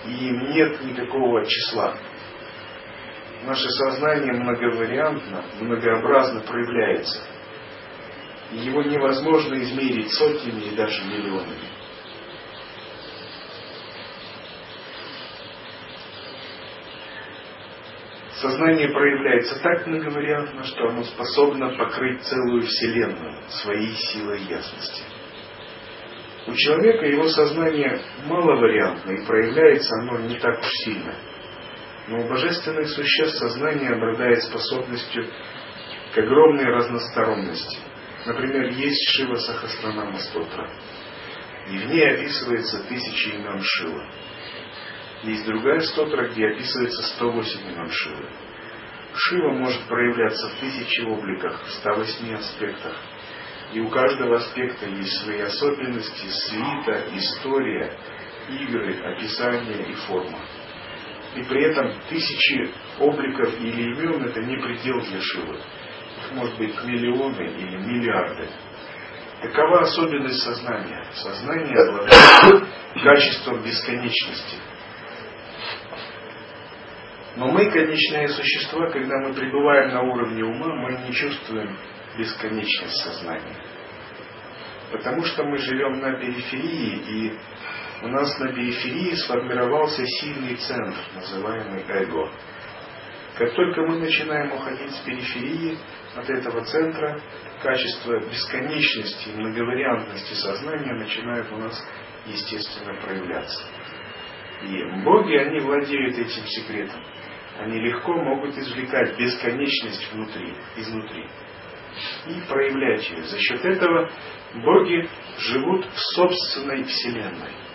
И 0.08 0.30
им 0.30 0.50
нет 0.50 0.84
никакого 0.84 1.46
числа 1.46 1.96
наше 3.44 3.70
сознание 3.70 4.34
многовариантно, 4.34 5.46
многообразно 5.60 6.42
проявляется. 6.42 7.22
И 8.52 8.58
его 8.58 8.82
невозможно 8.82 9.56
измерить 9.56 10.12
сотнями 10.12 10.62
и 10.62 10.76
даже 10.76 11.04
миллионами. 11.06 11.70
Сознание 18.42 18.88
проявляется 18.90 19.60
так 19.62 19.86
многовариантно, 19.86 20.64
что 20.64 20.88
оно 20.88 21.04
способно 21.04 21.76
покрыть 21.78 22.24
целую 22.24 22.62
Вселенную 22.62 23.44
своей 23.50 23.94
силой 23.94 24.40
ясности. 24.44 25.04
У 26.48 26.54
человека 26.54 27.06
его 27.06 27.28
сознание 27.28 28.00
маловариантно, 28.26 29.12
и 29.12 29.26
проявляется 29.26 29.94
оно 30.02 30.20
не 30.20 30.40
так 30.40 30.58
уж 30.60 30.68
сильно– 30.84 31.16
но 32.10 32.22
у 32.22 32.28
божественных 32.28 32.90
существ 32.90 33.38
сознание 33.38 33.92
обладает 33.92 34.42
способностью 34.44 35.28
к 36.12 36.18
огромной 36.18 36.66
разносторонности. 36.66 37.78
Например, 38.26 38.68
есть 38.72 39.10
Шива 39.10 39.36
Сахасранама 39.36 40.18
Стотра. 40.18 40.72
И 41.70 41.78
в 41.78 41.86
ней 41.86 42.12
описывается 42.16 42.84
тысячи 42.88 43.30
имен 43.30 43.62
Шива. 43.62 44.12
Есть 45.22 45.46
другая 45.46 45.82
стотра, 45.82 46.30
где 46.30 46.48
описывается 46.48 47.04
108 47.16 47.74
имен 47.74 47.92
Шивы. 47.92 48.26
Шива 49.14 49.52
может 49.52 49.84
проявляться 49.84 50.50
в 50.50 50.60
тысячи 50.62 51.02
обликах, 51.02 51.64
в 51.64 51.72
108 51.74 52.34
аспектах. 52.34 52.98
И 53.74 53.82
у 53.82 53.90
каждого 53.90 54.38
аспекта 54.38 54.88
есть 54.88 55.16
свои 55.24 55.42
особенности, 55.42 56.26
свита, 56.26 57.04
история, 57.14 58.00
игры, 58.50 58.96
описание 59.14 59.92
и 59.92 59.94
форма. 59.94 60.40
И 61.36 61.44
при 61.44 61.64
этом 61.64 61.92
тысячи 62.10 62.72
обликов 63.00 63.60
или 63.60 63.94
имен 63.94 64.24
это 64.24 64.42
не 64.42 64.58
предел 64.58 65.00
для 65.02 65.22
Шивы. 65.22 65.58
Их 65.58 66.32
может 66.34 66.58
быть 66.58 66.84
миллионы 66.84 67.44
или 67.44 67.78
миллиарды. 67.78 68.50
Такова 69.42 69.82
особенность 69.82 70.44
сознания. 70.44 71.06
Сознание 71.14 71.78
обладает 71.78 72.68
качеством 72.96 73.64
бесконечности. 73.64 74.58
Но 77.36 77.48
мы, 77.48 77.72
конечные 77.72 78.28
существа, 78.28 78.90
когда 78.90 79.18
мы 79.20 79.34
пребываем 79.34 79.94
на 79.94 80.02
уровне 80.02 80.44
ума, 80.44 80.76
мы 80.76 81.08
не 81.08 81.14
чувствуем 81.14 81.78
бесконечность 82.18 83.02
сознания. 83.04 83.56
Потому 84.92 85.24
что 85.24 85.44
мы 85.44 85.58
живем 85.58 86.00
на 86.00 86.20
периферии, 86.20 86.96
и 87.08 87.40
у 88.02 88.08
нас 88.08 88.38
на 88.40 88.54
периферии 88.54 89.14
сформировался 89.16 90.06
сильный 90.06 90.56
центр, 90.56 91.00
называемый 91.16 91.84
эго. 91.88 92.32
Как 93.38 93.54
только 93.54 93.82
мы 93.82 94.00
начинаем 94.00 94.54
уходить 94.54 94.92
с 94.92 95.00
периферии 95.00 95.78
от 96.16 96.30
этого 96.30 96.64
центра, 96.66 97.22
качество 97.62 98.20
бесконечности, 98.20 99.30
многовариантности 99.30 100.34
сознания 100.34 100.94
начинает 100.94 101.52
у 101.52 101.58
нас 101.58 101.82
естественно 102.26 102.94
проявляться. 103.02 103.64
И 104.64 105.04
боги, 105.04 105.36
они 105.36 105.60
владеют 105.60 106.18
этим 106.18 106.46
секретом. 106.46 107.02
Они 107.60 107.80
легко 107.80 108.14
могут 108.14 108.58
извлекать 108.58 109.18
бесконечность 109.18 110.12
внутри, 110.14 110.54
изнутри 110.78 111.28
и 112.28 112.42
проявлять 112.48 113.10
ее. 113.10 113.24
За 113.24 113.38
счет 113.40 113.66
этого 113.66 114.10
боги 114.54 115.10
живут 115.40 115.86
в 115.86 116.00
собственной 116.16 116.84
вселенной. 116.84 117.69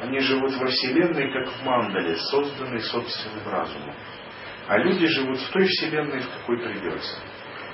Они 0.00 0.20
живут 0.20 0.54
во 0.56 0.66
вселенной, 0.66 1.32
как 1.32 1.48
в 1.48 1.64
мандале, 1.64 2.16
созданной 2.16 2.80
собственным 2.80 3.48
разумом. 3.48 3.94
А 4.68 4.78
люди 4.78 5.06
живут 5.06 5.38
в 5.38 5.50
той 5.50 5.66
вселенной, 5.66 6.20
в 6.20 6.28
какой 6.28 6.58
придется, 6.58 7.18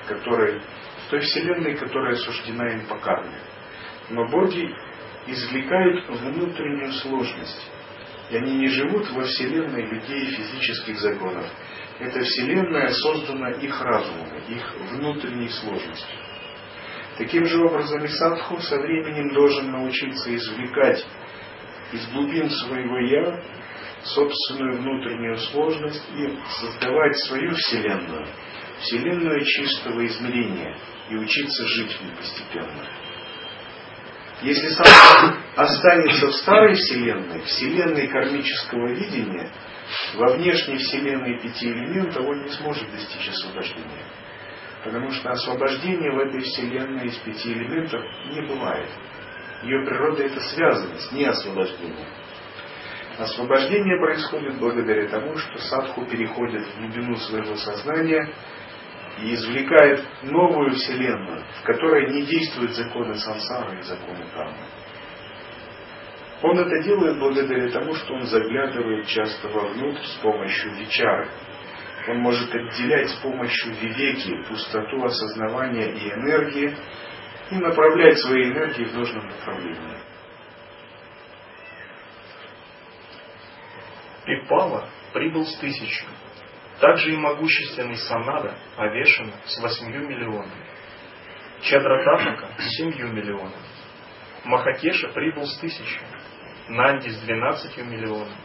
которой, 0.07 0.59
в 0.59 1.09
той 1.09 1.19
вселенной, 1.19 1.75
которая 1.75 2.15
суждена 2.15 2.73
им 2.73 2.87
по 2.87 2.97
карме. 2.97 3.37
Но 4.09 4.27
боги 4.27 4.73
извлекают 5.27 6.07
внутреннюю 6.09 6.93
сложность. 6.93 7.71
И 8.31 8.37
они 8.37 8.55
не 8.57 8.67
живут 8.67 9.11
во 9.11 9.23
вселенной 9.23 9.85
людей 9.85 10.21
и 10.21 10.31
физических 10.31 10.97
законов. 10.97 11.45
Эта 11.99 12.21
вселенная 12.21 12.89
создана 12.89 13.51
их 13.51 13.79
разумом, 13.81 14.29
их 14.49 14.75
внутренней 14.91 15.49
сложностью. 15.49 16.17
Таким 17.17 17.45
же 17.45 17.63
образом 17.63 18.03
и 18.03 18.07
садху 18.07 18.59
со 18.59 18.77
временем 18.77 19.33
должен 19.33 19.71
научиться 19.71 20.35
извлекать 20.35 21.05
из 21.91 22.07
глубин 22.11 22.49
своего 22.49 22.99
«я» 22.99 23.41
собственную 24.03 24.77
внутреннюю 24.77 25.37
сложность 25.37 26.03
и 26.15 26.37
создавать 26.59 27.17
свою 27.25 27.51
вселенную, 27.55 28.27
вселенную 28.79 29.43
чистого 29.43 30.05
измерения 30.05 30.77
и 31.09 31.15
учиться 31.15 31.67
жить 31.67 31.91
в 31.91 32.01
ней 32.03 32.11
постепенно. 32.15 32.85
Если 34.41 34.67
сам 34.69 35.37
останется 35.55 36.27
в 36.27 36.33
старой 36.35 36.75
вселенной, 36.75 37.41
вселенной 37.41 38.07
кармического 38.07 38.89
видения, 38.89 39.51
во 40.15 40.33
внешней 40.33 40.77
вселенной 40.77 41.39
пяти 41.41 41.67
элементов 41.69 42.25
он 42.25 42.43
не 42.43 42.49
сможет 42.49 42.91
достичь 42.91 43.29
освобождения. 43.29 44.03
Потому 44.83 45.09
что 45.11 45.31
освобождение 45.31 46.11
в 46.11 46.19
этой 46.19 46.41
вселенной 46.41 47.07
из 47.07 47.17
пяти 47.19 47.53
элементов 47.53 48.01
не 48.31 48.41
бывает. 48.41 48.89
Ее 49.65 49.83
природа 49.83 50.21
это 50.21 50.39
связанность, 50.41 51.11
не 51.11 51.25
освобождение. 51.25 52.05
Освобождение 53.17 53.99
происходит 53.99 54.59
благодаря 54.59 55.09
тому, 55.09 55.35
что 55.37 55.57
садху 55.57 56.05
переходит 56.05 56.67
в 56.67 56.77
глубину 56.79 57.15
своего 57.15 57.55
сознания 57.55 58.29
и 59.23 59.33
извлекает 59.33 60.05
новую 60.21 60.71
вселенную, 60.71 61.43
в 61.59 61.63
которой 61.63 62.13
не 62.13 62.21
действуют 62.27 62.73
законы 62.73 63.15
сансары 63.15 63.79
и 63.79 63.81
законы 63.81 64.25
кармы. 64.35 64.67
Он 66.43 66.59
это 66.59 66.83
делает 66.83 67.17
благодаря 67.17 67.71
тому, 67.71 67.95
что 67.95 68.13
он 68.13 68.21
заглядывает 68.23 69.07
часто 69.07 69.47
вовнутрь 69.47 70.03
с 70.03 70.21
помощью 70.21 70.75
вичары. 70.75 71.27
Он 72.07 72.19
может 72.19 72.53
отделять 72.53 73.09
с 73.09 73.15
помощью 73.15 73.73
вивеки 73.73 74.47
пустоту 74.47 75.03
осознавания 75.03 75.91
и 75.91 76.07
энергии 76.11 76.77
и 77.51 77.55
направлять 77.55 78.17
свои 78.19 78.51
энергии 78.51 78.85
в 78.85 78.95
нужном 78.95 79.27
направлении. 79.27 79.97
Пипала 84.25 84.89
прибыл 85.13 85.45
с 85.45 85.55
тысячу. 85.57 86.05
Также 86.79 87.13
и 87.13 87.17
могущественный 87.17 87.95
Санада 87.95 88.57
Овешина 88.75 89.33
с 89.45 89.59
восьмью 89.61 90.07
миллионами. 90.07 90.65
Чадрататака 91.61 92.49
с 92.57 92.77
семью 92.77 93.13
миллионами. 93.13 93.53
Махакеша 94.43 95.09
прибыл 95.09 95.45
с 95.45 95.57
тысячу. 95.57 96.01
Нанди 96.67 97.09
с 97.09 97.21
двенадцатью 97.21 97.85
миллионами. 97.85 98.35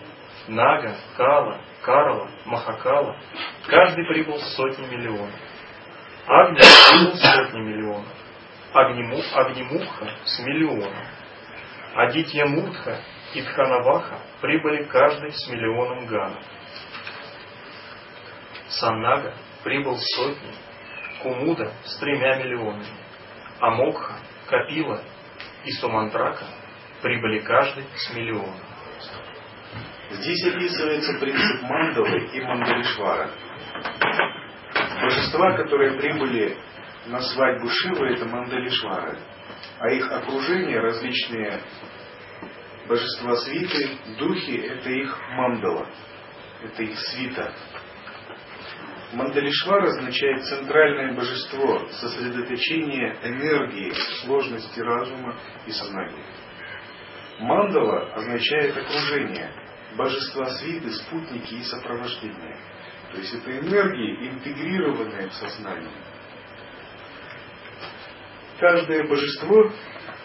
Нага, 0.49 0.97
Кала, 1.17 1.61
Карла, 1.83 2.31
Махакала. 2.45 3.19
Каждый 3.67 4.05
прибыл 4.07 4.39
с 4.39 4.55
сотни 4.55 4.87
миллионов. 4.87 5.35
Агни 6.27 6.59
прибыл 6.59 7.15
с 7.17 7.35
сотни 7.35 7.61
миллионов. 7.61 8.20
Агниму, 8.73 9.21
Агнимуха 9.35 10.11
с 10.25 10.39
миллионом. 10.41 10.93
Адитья 11.95 12.47
Муртха 12.47 13.01
и 13.35 13.43
Тханаваха 13.43 14.21
прибыли 14.41 14.85
каждый 14.85 15.33
с 15.33 15.49
миллионом 15.49 16.07
ганов. 16.07 16.45
Саннага 18.69 19.35
прибыл 19.65 19.97
с 19.97 20.05
сотней, 20.17 20.55
Кумуда 21.23 21.73
с 21.85 21.99
тремя 21.99 22.37
миллионами, 22.37 22.87
Амокха, 23.59 24.15
Капила 24.47 25.03
и 25.65 25.73
Сумантрака 25.73 26.45
прибыли 27.03 27.41
каждый 27.41 27.85
с 27.97 28.15
миллионом. 28.15 28.61
Здесь 30.11 30.45
описывается 30.47 31.19
принцип 31.19 31.63
Мандалы 31.63 32.29
и 32.33 32.41
Мандалишвара. 32.41 33.31
Божества, 35.03 35.57
которые 35.57 35.99
прибыли 35.99 36.57
на 37.11 37.21
свадьбу 37.21 37.69
Шивы, 37.69 38.15
это 38.15 38.25
Мандалишвара. 38.27 39.19
А 39.81 39.91
их 39.91 40.11
окружение, 40.11 40.81
различные 40.81 41.61
божества 42.87 43.37
свиты, 43.37 43.99
духи, 44.19 44.57
это 44.57 44.91
их 44.91 45.19
мандала, 45.33 45.87
это 46.63 46.83
их 46.83 46.99
свита. 46.99 47.53
Мандалишвар 49.13 49.85
означает 49.87 50.45
центральное 50.45 51.15
божество, 51.15 51.85
сосредоточение 51.89 53.17
энергии, 53.25 53.93
сложности 54.23 54.79
разума 54.81 55.37
и 55.67 55.73
сознания. 55.73 56.25
Мандала 57.41 58.13
означает 58.15 58.77
окружение, 58.77 59.51
божества 59.97 60.47
свиты, 60.47 60.91
спутники 60.91 61.55
и 61.55 61.63
сопровождение. 61.65 62.57
То 63.13 63.19
есть 63.19 63.35
это 63.35 63.51
энергии, 63.59 64.29
интегрированные 64.29 65.29
в 65.29 65.35
сознание. 65.35 66.10
Каждое 68.61 69.09
божество 69.09 69.73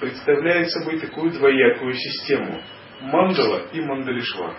представляет 0.02 0.70
собой 0.70 1.00
такую 1.00 1.32
двоякую 1.32 1.94
систему. 1.94 2.62
Мандала 3.00 3.68
и 3.72 3.80
Мандалишвар. 3.80 4.58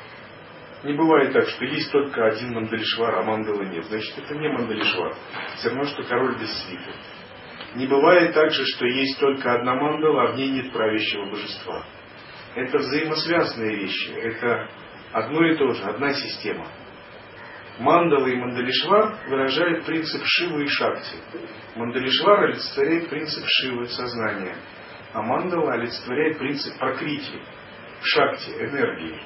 Не 0.82 0.94
бывает 0.94 1.34
так, 1.34 1.46
что 1.46 1.64
есть 1.66 1.92
только 1.92 2.26
один 2.26 2.54
Мандалишвар, 2.54 3.16
а 3.16 3.22
Мандалы 3.22 3.66
нет. 3.66 3.84
Значит, 3.84 4.14
это 4.16 4.34
не 4.34 4.48
Мандалишвар. 4.48 5.14
Все 5.56 5.68
равно, 5.68 5.84
что 5.84 6.02
король 6.04 6.38
без 6.38 6.50
свита. 6.64 6.90
Не 7.74 7.86
бывает 7.86 8.32
также, 8.32 8.64
что 8.64 8.86
есть 8.86 9.20
только 9.20 9.52
одна 9.52 9.74
мандала, 9.74 10.22
а 10.22 10.32
в 10.32 10.36
ней 10.36 10.48
нет 10.48 10.72
правящего 10.72 11.26
божества. 11.26 11.84
Это 12.54 12.78
взаимосвязанные 12.78 13.76
вещи. 13.76 14.08
Это 14.12 14.70
одно 15.12 15.46
и 15.46 15.56
то 15.56 15.72
же, 15.74 15.82
одна 15.84 16.14
система. 16.14 16.66
Мандала 17.78 18.26
и 18.26 18.36
Мандалишвар 18.36 19.18
выражают 19.28 19.84
принцип 19.84 20.22
Шивы 20.24 20.64
и 20.64 20.68
Шакти. 20.68 21.16
Мандалишвар 21.74 22.44
олицетворяет 22.44 23.10
принцип 23.10 23.44
Шивы, 23.46 23.86
сознания. 23.88 24.56
А 25.12 25.22
Мандала 25.22 25.74
олицетворяет 25.74 26.38
принцип 26.38 26.78
прокрити, 26.78 27.38
Шакти, 28.02 28.50
энергии. 28.50 29.20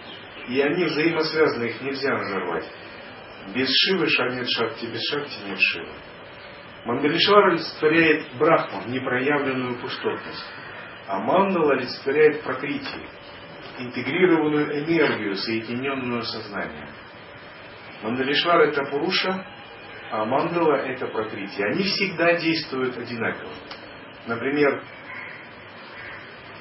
И 0.49 0.61
они 0.61 0.85
взаимосвязаны, 0.85 1.65
их 1.67 1.81
нельзя 1.81 2.11
разорвать. 2.11 2.69
Без 3.55 3.69
Шивы 3.69 4.07
нет 4.35 4.49
Шакти, 4.51 4.87
без 4.87 5.01
Шакти 5.11 5.49
нет 5.49 5.59
Шивы. 5.61 5.93
Мандалишвар 6.87 7.51
олицетворяет 7.51 8.37
Брахман, 8.37 8.91
непроявленную 8.91 9.81
пустотность. 9.81 10.45
А 11.07 11.21
Мандала 11.21 11.75
олицетворяет 11.75 12.43
прокрити, 12.43 13.07
интегрированную 13.79 14.85
энергию, 14.85 15.37
соединенную 15.37 16.23
сознанием. 16.23 16.89
Мандалишвар 18.03 18.61
это 18.63 18.85
Пуруша, 18.85 19.47
а 20.11 20.25
мандала 20.25 20.77
это 20.77 21.07
прокрытие. 21.07 21.67
Они 21.67 21.85
всегда 21.85 22.35
действуют 22.35 22.97
одинаково. 22.97 23.53
Например, 24.27 24.83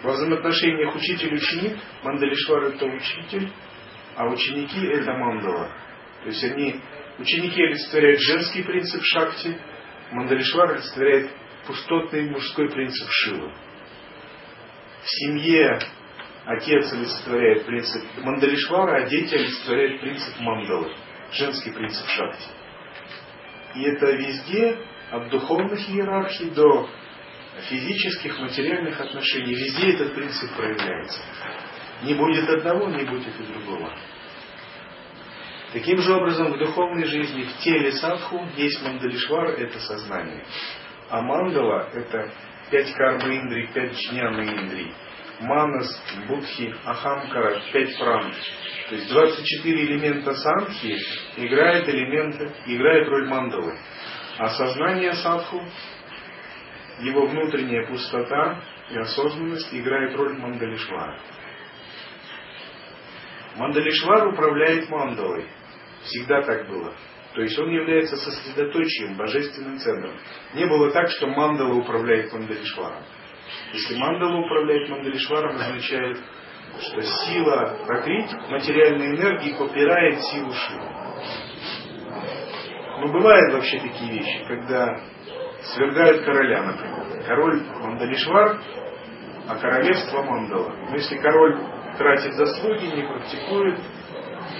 во 0.04 0.12
взаимоотношениях 0.12 0.96
учитель-ученик, 0.96 1.78
Мандалишвар 2.04 2.64
это 2.66 2.86
учитель, 2.86 3.52
а 4.16 4.28
ученики 4.28 4.86
это 4.86 5.14
мандала. 5.14 5.70
То 6.24 6.28
есть 6.28 6.44
они, 6.44 6.80
ученики 7.18 7.62
олицетворяют 7.62 8.20
женский 8.22 8.64
принцип 8.64 9.02
шакти, 9.04 9.58
Мандалишвар 10.12 10.72
олицетворяет 10.72 11.32
пустотный 11.66 12.30
мужской 12.30 12.70
принцип 12.70 13.08
Шивы. 13.10 13.52
В 15.04 15.08
семье 15.08 15.80
отец 16.46 16.92
олицетворяет 16.92 17.66
принцип 17.66 18.04
Мандалишвара, 18.18 19.04
а 19.04 19.10
дети 19.10 19.36
олицетворяют 19.36 20.02
принцип 20.02 20.40
Мандалы, 20.40 20.92
женский 21.32 21.72
принцип 21.72 22.08
Шакти. 22.08 22.50
И 23.76 23.84
это 23.84 24.12
везде, 24.12 24.78
от 25.12 25.30
духовных 25.30 25.90
иерархий 25.90 26.50
до 26.52 26.90
физических, 27.70 28.40
материальных 28.40 29.00
отношений, 29.00 29.54
везде 29.54 29.94
этот 29.94 30.16
принцип 30.16 30.56
проявляется. 30.56 31.20
Не 32.04 32.14
будет 32.14 32.50
одного, 32.50 32.90
не 32.90 33.04
будет 33.04 33.40
и 33.40 33.44
другого. 33.44 33.94
Таким 35.74 36.00
же 36.00 36.14
образом, 36.14 36.54
в 36.54 36.58
духовной 36.58 37.06
жизни, 37.06 37.44
в 37.44 37.58
теле 37.60 37.92
садху 37.92 38.44
есть 38.56 38.82
мандалишвар, 38.84 39.50
это 39.52 39.80
сознание. 39.80 40.44
А 41.10 41.22
мандала– 41.22 41.90
это 41.94 42.32
пять 42.72 42.92
кармы 42.94 43.36
индрий, 43.38 43.68
пять 43.68 43.94
джняны 43.94 44.42
индрий. 44.42 44.94
Манас, 45.42 45.88
Будхи, 46.28 46.74
Ахамкара, 46.86 47.62
пять 47.72 47.98
пран. 47.98 48.34
То 48.90 48.96
есть 48.96 49.10
24 49.10 49.86
элемента 49.86 50.34
санхи 50.34 50.98
играют, 51.38 51.88
элементы, 51.88 52.52
играют 52.66 53.08
роль 53.08 53.28
мандалы. 53.28 53.78
А 54.38 54.50
сознание 54.50 55.14
садху, 55.14 55.64
его 57.02 57.26
внутренняя 57.28 57.88
пустота 57.88 58.62
и 58.90 58.98
осознанность 58.98 59.74
играет 59.74 60.16
роль 60.16 60.38
мандалишвара. 60.38 61.20
Мандалишвар 63.56 64.28
управляет 64.28 64.90
мандалой. 64.90 65.48
Всегда 66.04 66.42
так 66.42 66.68
было. 66.68 66.94
То 67.34 67.42
есть 67.42 67.58
он 67.60 67.70
является 67.70 68.18
сосредоточием, 68.18 69.16
божественным 69.16 69.78
центром. 69.78 70.16
Не 70.56 70.66
было 70.66 70.92
так, 70.92 71.10
что 71.10 71.28
мандала 71.28 71.74
управляет 71.74 72.34
Мандалишваром. 72.34 73.04
Если 73.74 73.98
мандала 73.98 74.38
управляет 74.38 74.90
Мандалишваром, 74.90 75.56
означает, 75.56 76.18
что 76.80 77.02
сила 77.02 77.80
прокрить 77.86 78.32
материальной 78.50 79.16
энергии 79.16 79.58
попирает 79.58 80.22
силу 80.22 80.52
Шивы. 80.52 81.00
Но 83.00 83.08
бывают 83.14 83.54
вообще 83.54 83.80
такие 83.80 84.12
вещи, 84.12 84.46
когда 84.48 85.00
свергают 85.74 86.26
короля, 86.26 86.64
например. 86.64 87.24
Король 87.26 87.62
Мандалишвар, 87.82 88.60
а 89.48 89.56
королевство 89.56 90.22
Мандала. 90.24 90.74
Но 90.90 90.96
если 90.96 91.18
король 91.18 91.58
тратит 91.98 92.34
заслуги, 92.34 92.86
не 92.86 93.08
практикует, 93.08 93.80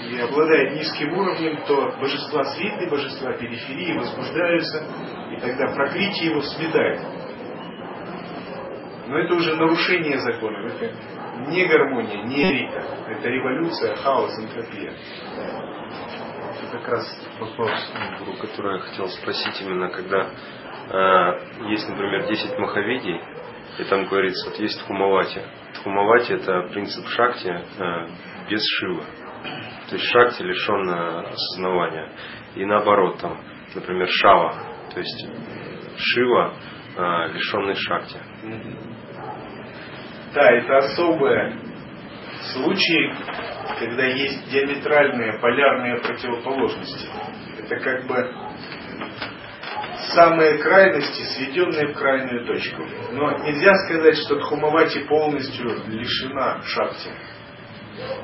и 0.08 0.18
обладает 0.20 0.74
низким 0.74 1.12
уровнем, 1.16 1.62
то 1.66 1.94
божества 2.00 2.44
свиты, 2.44 2.88
божества 2.88 3.32
периферии 3.34 3.98
возбуждаются, 3.98 4.86
и 5.32 5.40
тогда 5.40 5.74
прокрытие 5.74 6.30
его 6.30 6.42
сметает. 6.42 7.00
Но 9.10 9.18
это 9.18 9.34
уже 9.34 9.56
нарушение 9.56 10.18
законов, 10.18 10.72
это 10.72 10.94
не 11.50 11.66
гармония, 11.66 12.22
не 12.22 12.44
рика, 12.44 12.80
это 13.08 13.28
революция, 13.28 13.96
хаос, 13.96 14.38
энтропия. 14.38 14.92
Это 16.62 16.78
как 16.78 16.86
раз 16.86 17.28
вопрос, 17.40 17.92
гуру, 18.20 18.34
который 18.38 18.76
я 18.76 18.82
хотел 18.82 19.08
спросить 19.08 19.60
именно, 19.62 19.88
когда 19.88 20.30
э, 20.90 21.70
есть, 21.70 21.88
например, 21.88 22.28
10 22.28 22.56
махаведий, 22.56 23.20
и 23.80 23.84
там 23.84 24.06
говорится, 24.06 24.48
вот 24.48 24.60
есть 24.60 24.80
Тхумавати. 24.84 25.42
Тхумавати 25.74 26.32
это 26.34 26.68
принцип 26.72 27.04
шакти 27.08 27.48
э, 27.48 28.06
без 28.48 28.62
шива. 28.78 29.04
То 29.88 29.96
есть 29.96 30.06
шакти 30.06 30.42
лишен 30.42 30.88
осознавания. 30.88 32.12
И 32.54 32.64
наоборот, 32.64 33.18
там, 33.18 33.40
например, 33.74 34.06
шава, 34.08 34.54
то 34.94 35.00
есть 35.00 35.28
шива, 35.96 36.54
э, 36.96 37.32
лишенный 37.32 37.74
шакти. 37.74 38.20
Да, 40.32 40.48
это 40.52 40.76
особые 40.78 41.58
случаи, 42.52 43.14
когда 43.78 44.04
есть 44.04 44.48
диаметральные 44.50 45.40
полярные 45.40 45.96
противоположности. 45.96 47.08
Это 47.58 47.76
как 47.80 48.06
бы 48.06 48.32
самые 50.14 50.58
крайности, 50.58 51.22
сведенные 51.34 51.88
в 51.88 51.94
крайнюю 51.94 52.46
точку. 52.46 52.82
Но 53.12 53.38
нельзя 53.38 53.74
сказать, 53.86 54.16
что 54.18 54.36
Дхумавати 54.36 55.00
полностью 55.06 55.66
лишена 55.88 56.62
шакти. 56.62 57.10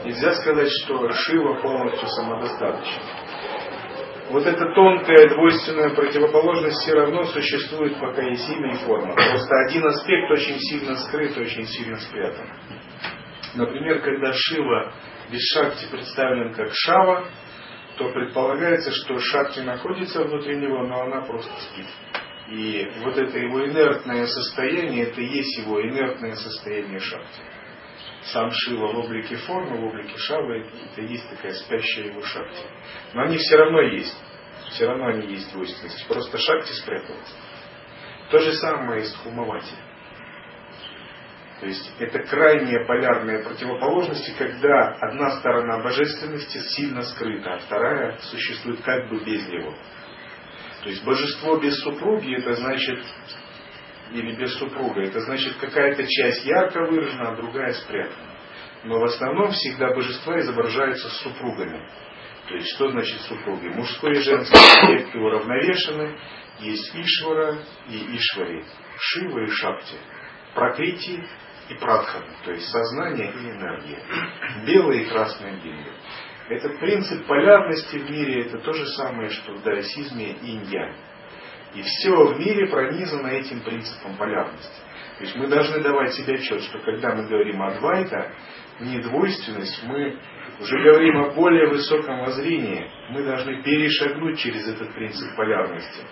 Нельзя 0.05 0.33
сказать, 0.35 0.71
что 0.85 1.11
Шива 1.11 1.61
полностью 1.61 2.09
самодостаточна. 2.09 3.03
Вот 4.31 4.45
эта 4.45 4.75
тонкая 4.75 5.29
двойственная 5.29 5.91
противоположность 5.95 6.83
все 6.83 6.95
равно 6.95 7.25
существует, 7.25 7.99
пока 8.01 8.23
есть 8.23 8.49
имя 8.51 8.73
и 8.73 8.79
форма. 8.79 9.15
Просто 9.15 9.55
один 9.69 9.87
аспект 9.87 10.31
очень 10.33 10.59
сильно 10.59 10.97
скрыт, 10.97 11.37
очень 11.39 11.65
сильно 11.67 11.97
спрятан. 11.99 12.49
Например, 13.55 14.01
когда 14.01 14.33
Шива 14.33 14.93
без 15.31 15.41
Шакти 15.53 15.87
представлен 15.91 16.53
как 16.55 16.71
Шава, 16.73 17.29
то 17.99 18.11
предполагается, 18.11 18.91
что 18.91 19.19
Шакти 19.19 19.61
находится 19.61 20.25
внутри 20.25 20.57
него, 20.57 20.83
но 20.83 21.03
она 21.03 21.21
просто 21.21 21.53
спит. 21.61 21.87
И 22.51 22.89
вот 23.05 23.17
это 23.17 23.39
его 23.39 23.65
инертное 23.65 24.27
состояние, 24.27 25.05
это 25.05 25.21
и 25.21 25.27
есть 25.27 25.59
его 25.59 25.81
инертное 25.81 26.35
состояние 26.35 26.99
Шакти 26.99 27.43
сам 28.33 28.51
Шива 28.51 28.93
в 28.93 28.99
облике 28.99 29.37
формы, 29.37 29.79
в 29.79 29.85
облике 29.85 30.17
Шавы, 30.17 30.67
это 30.93 31.03
есть 31.03 31.29
такая 31.31 31.53
спящая 31.53 32.07
его 32.07 32.23
шакти. 32.23 32.65
Но 33.15 33.23
они 33.23 33.37
все 33.37 33.57
равно 33.57 33.81
есть. 33.83 34.17
Все 34.71 34.87
равно 34.87 35.07
они 35.07 35.29
есть 35.33 35.53
двойственность. 35.53 36.07
Просто 36.09 36.39
шакти 36.39 36.73
спряталась. 36.73 37.35
То 38.31 38.41
же 38.41 38.53
самое 38.55 39.03
и 39.03 39.05
с 39.05 39.15
Хумавати. 39.17 39.75
То 41.61 41.67
есть 41.67 41.91
это 41.99 42.19
крайние 42.25 42.85
полярные 42.85 43.43
противоположности, 43.43 44.35
когда 44.37 44.97
одна 45.01 45.39
сторона 45.39 45.79
божественности 45.83 46.59
сильно 46.59 47.03
скрыта, 47.03 47.55
а 47.55 47.59
вторая 47.59 48.19
существует 48.19 48.83
как 48.83 49.09
бы 49.09 49.25
без 49.25 49.49
него. 49.49 49.75
То 50.83 50.91
есть 50.91 51.03
божество 51.05 51.57
без 51.57 51.81
супруги, 51.81 52.37
это 52.37 52.53
значит 52.55 53.03
или 54.13 54.37
без 54.37 54.57
супруга. 54.59 55.03
Это 55.03 55.21
значит, 55.21 55.57
какая-то 55.57 56.07
часть 56.07 56.45
ярко 56.45 56.85
выражена, 56.85 57.31
а 57.31 57.37
другая 57.37 57.73
спрятана. 57.73 58.37
Но 58.85 59.01
в 59.01 59.05
основном 59.05 59.51
всегда 59.51 59.95
божества 59.95 60.39
изображаются 60.39 61.09
с 61.09 61.23
супругами. 61.23 61.89
То 62.49 62.55
есть, 62.55 62.69
что 62.75 62.91
значит 62.91 63.21
супруги? 63.23 63.69
Мужской 63.69 64.13
и 64.13 64.23
женский 64.23 64.57
аспекты 64.57 65.19
уравновешены. 65.19 66.17
Есть 66.61 66.95
Ишвара 66.95 67.59
и 67.89 68.17
Ишвари, 68.17 68.65
Шива 68.99 69.41
и 69.41 69.47
Шакти, 69.49 69.97
Пракрити 70.55 71.23
и 71.69 71.75
Прадхана, 71.75 72.33
то 72.45 72.53
есть 72.53 72.67
сознание 72.71 73.31
и 73.31 73.51
энергия. 73.51 73.99
Белые 74.65 75.03
и 75.03 75.07
красные 75.07 75.61
бинго. 75.61 75.91
Этот 76.49 76.79
принцип 76.79 77.27
полярности 77.27 77.97
в 77.97 78.11
мире 78.11 78.47
это 78.47 78.59
то 78.59 78.73
же 78.73 78.87
самое, 78.87 79.31
что 79.31 79.53
в 79.53 79.63
даосизме 79.63 80.37
инь-янь. 80.43 80.95
И 81.77 81.83
все 81.83 82.11
в 82.11 82.39
мире 82.39 82.69
пронизано 82.69 83.27
этим 83.29 83.61
принципом 83.61 84.17
полярности. 84.17 84.81
То 85.19 85.25
есть 85.25 85.37
мы 85.37 85.47
должны 85.47 85.81
давать 85.81 86.15
себе 86.15 86.37
отчет, 86.37 86.63
что 86.63 86.79
когда 86.79 87.15
мы 87.15 87.29
говорим 87.29 87.61
о 87.63 87.79
двайта, 87.79 88.33
не 88.81 88.99
двойственность, 89.01 89.83
мы 89.85 90.19
уже 90.59 90.83
говорим 90.83 91.19
о 91.19 91.31
более 91.35 91.69
высоком 91.69 92.21
воззрении. 92.21 92.91
Мы 93.11 93.25
должны 93.25 93.63
перешагнуть 93.63 94.39
через 94.39 94.67
этот 94.69 94.95
принцип 94.95 95.37
полярности. 95.37 96.03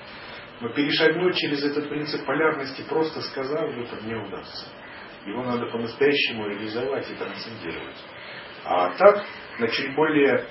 Но 0.60 0.68
перешагнуть 0.68 1.36
через 1.36 1.64
этот 1.64 1.88
принцип 1.88 2.26
полярности, 2.26 2.82
просто 2.86 3.22
сказав, 3.22 3.70
это 3.70 4.06
не 4.06 4.14
удастся. 4.14 4.66
Его 5.26 5.44
надо 5.44 5.66
по-настоящему 5.66 6.46
реализовать 6.46 7.10
и 7.10 7.14
трансцендировать. 7.14 7.96
А 8.64 8.90
так, 8.98 9.24
на 9.58 9.68
чуть 9.68 9.94
более 9.94 10.44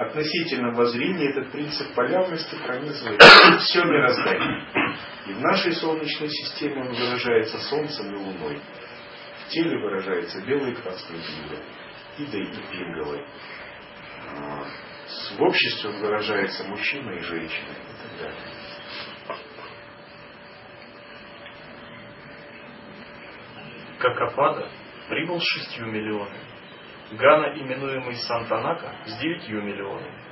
относительном 0.00 0.74
воззрении 0.74 1.28
этот 1.28 1.52
принцип 1.52 1.94
полярности 1.94 2.54
пронизывает 2.64 3.20
все 3.60 3.84
мироздание. 3.84 4.66
И 5.26 5.32
в 5.34 5.40
нашей 5.40 5.74
Солнечной 5.74 6.30
системе 6.30 6.82
он 6.82 6.94
выражается 6.94 7.58
Солнцем 7.58 8.14
и 8.14 8.16
Луной. 8.16 8.60
В 9.44 9.50
теле 9.50 9.78
выражается 9.78 10.40
белой 10.42 10.72
и 10.72 10.74
красной 10.74 11.18
пингой, 11.18 11.62
идой 12.16 12.44
и 12.44 12.72
пинговой. 12.72 13.26
А, 14.38 14.64
в 15.36 15.42
обществе 15.42 15.90
он 15.90 16.00
выражается 16.00 16.64
мужчиной 16.64 17.18
и 17.18 17.20
женщиной 17.20 17.72
и 17.72 18.08
так 18.08 18.18
далее. 18.20 18.42
Какапада 23.98 24.70
прибыл 25.08 25.38
с 25.38 25.44
шестью 25.44 25.86
миллионами 25.86 26.49
Гана, 27.12 27.58
именуемый 27.58 28.14
Сантанака, 28.16 28.94
с 29.06 29.18
девятью 29.18 29.62
миллионами. 29.62 30.30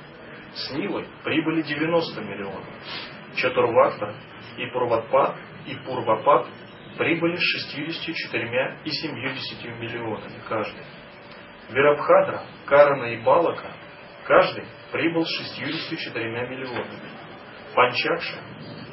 с 0.53 0.71
Нилы 0.71 1.05
прибыли 1.23 1.61
90 1.61 2.21
миллионов. 2.21 2.65
Чатурвакта 3.35 4.15
и 4.57 4.65
Пурватпад 4.67 5.35
и 5.67 5.75
Пурвапад 5.85 6.47
прибыли 6.97 7.35
с 7.35 7.41
64 7.41 8.79
и 8.83 8.89
70 8.89 9.63
миллионами 9.79 10.41
каждый. 10.47 10.83
Вирабхадра, 11.69 12.43
Карана 12.65 13.05
и 13.05 13.17
Балака 13.23 13.71
каждый 14.25 14.65
прибыл 14.91 15.23
с 15.25 15.37
64 15.37 16.47
миллионами. 16.47 16.99
Панчакша, 17.75 18.39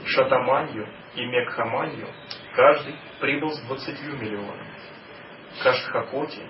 Шатаманью 0.06 0.86
и 1.14 1.24
Мекхаманью 1.24 2.08
каждый 2.54 2.96
прибыл 3.20 3.50
с 3.50 3.60
20 3.62 4.02
миллионами. 4.20 4.74
Каштхакоти, 5.62 6.42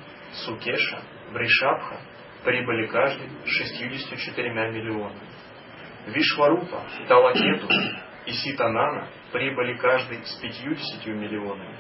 Сукеша, 0.45 1.01
Бришабха 1.33 2.01
прибыли 2.45 2.87
каждый 2.87 3.29
с 3.45 3.49
64 3.49 4.51
миллионами. 4.51 5.21
Вишварупа, 6.07 6.87
Талакету 7.09 7.69
и 8.27 8.33
Ситанана 8.33 9.09
прибыли 9.33 9.77
каждый 9.77 10.25
с 10.25 10.35
50 10.37 11.07
миллионами. 11.07 11.77